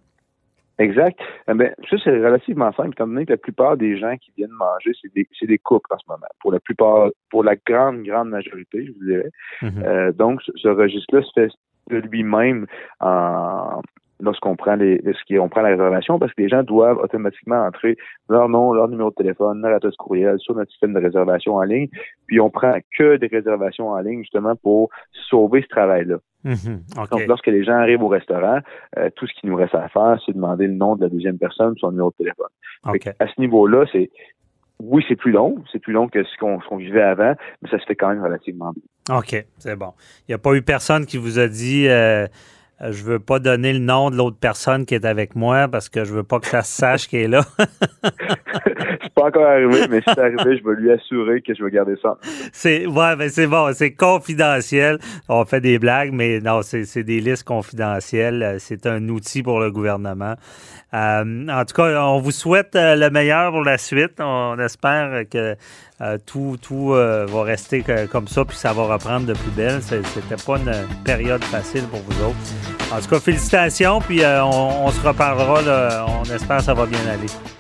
[0.78, 1.18] Exact.
[1.50, 4.52] Eh ben, ça, c'est relativement simple, étant donné que la plupart des gens qui viennent
[4.52, 6.28] manger, c'est des, c'est des couples en ce moment.
[6.42, 9.30] Pour la plupart, pour la grande, grande majorité, je vous dirais.
[9.62, 9.84] Mhm.
[9.86, 11.52] euh, donc, ce registre-là se fait
[11.90, 12.66] de lui-même
[13.00, 13.82] en,
[14.20, 15.02] lorsqu'on prend les,
[15.40, 17.98] on prend la réservation parce que les gens doivent automatiquement entrer
[18.30, 21.64] leur nom, leur numéro de téléphone, leur adresse courriel sur notre système de réservation en
[21.64, 21.88] ligne.
[22.28, 24.90] Puis on prend que des réservations en ligne justement pour
[25.30, 26.18] sauver ce travail-là.
[26.44, 26.82] Mhm.
[27.10, 28.60] Donc, lorsque les gens arrivent au restaurant,
[28.98, 31.40] euh, tout ce qu'il nous reste à faire, c'est demander le nom de la deuxième
[31.40, 32.48] personne, son numéro de téléphone.
[33.20, 34.12] À ce niveau-là, c'est
[34.80, 37.86] oui, c'est plus long, c'est plus long que ce qu'on vivait avant, mais ça se
[37.86, 39.18] fait quand même relativement bien.
[39.18, 39.94] OK, c'est bon.
[40.28, 42.28] Il n'y a pas eu personne qui vous a dit euh,
[42.82, 46.04] je veux pas donner le nom de l'autre personne qui est avec moi parce que
[46.04, 47.42] je veux pas que ça se sache qu'il est là.
[49.02, 51.72] c'est pas encore arrivé, mais si c'est arrivé, je vais lui assurer que je vais
[51.72, 52.18] garder ça.
[52.52, 55.00] C'est ouais, mais c'est bon, c'est confidentiel.
[55.30, 58.58] On fait des blagues, mais non, c'est des listes confidentielles.
[58.60, 60.36] C'est un outil pour le gouvernement.
[60.96, 64.14] Euh, en tout cas, on vous souhaite euh, le meilleur pour la suite.
[64.20, 65.58] On espère que
[66.02, 69.82] euh, tout, tout va rester comme ça, puis ça va reprendre de plus belle.
[69.82, 70.74] C'était pas une
[71.04, 72.94] période facile pour vous autres.
[72.94, 76.06] En tout cas, félicitations, puis on, se reparlera.
[76.08, 77.55] on espère que ça va bien aller.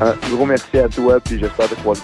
[0.00, 2.02] Un gros merci à toi, puis j'espère te croiser.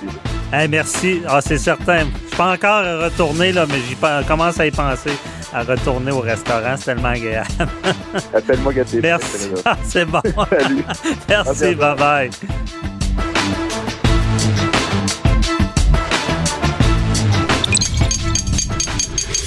[0.52, 1.22] Hey, merci.
[1.26, 2.00] Ah, c'est certain.
[2.00, 5.12] Je suis pas encore retourner, là, mais j'y commence à y penser,
[5.52, 6.74] à retourner au restaurant.
[6.76, 7.48] C'est tellement agréable.
[8.34, 8.72] Appelle-moi
[9.02, 9.50] Merci.
[9.64, 10.20] Ah, c'est bon.
[10.50, 10.84] Salut.
[11.28, 11.74] merci.
[11.74, 12.30] Bye-bye.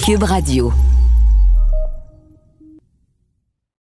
[0.06, 0.72] Cube Radio.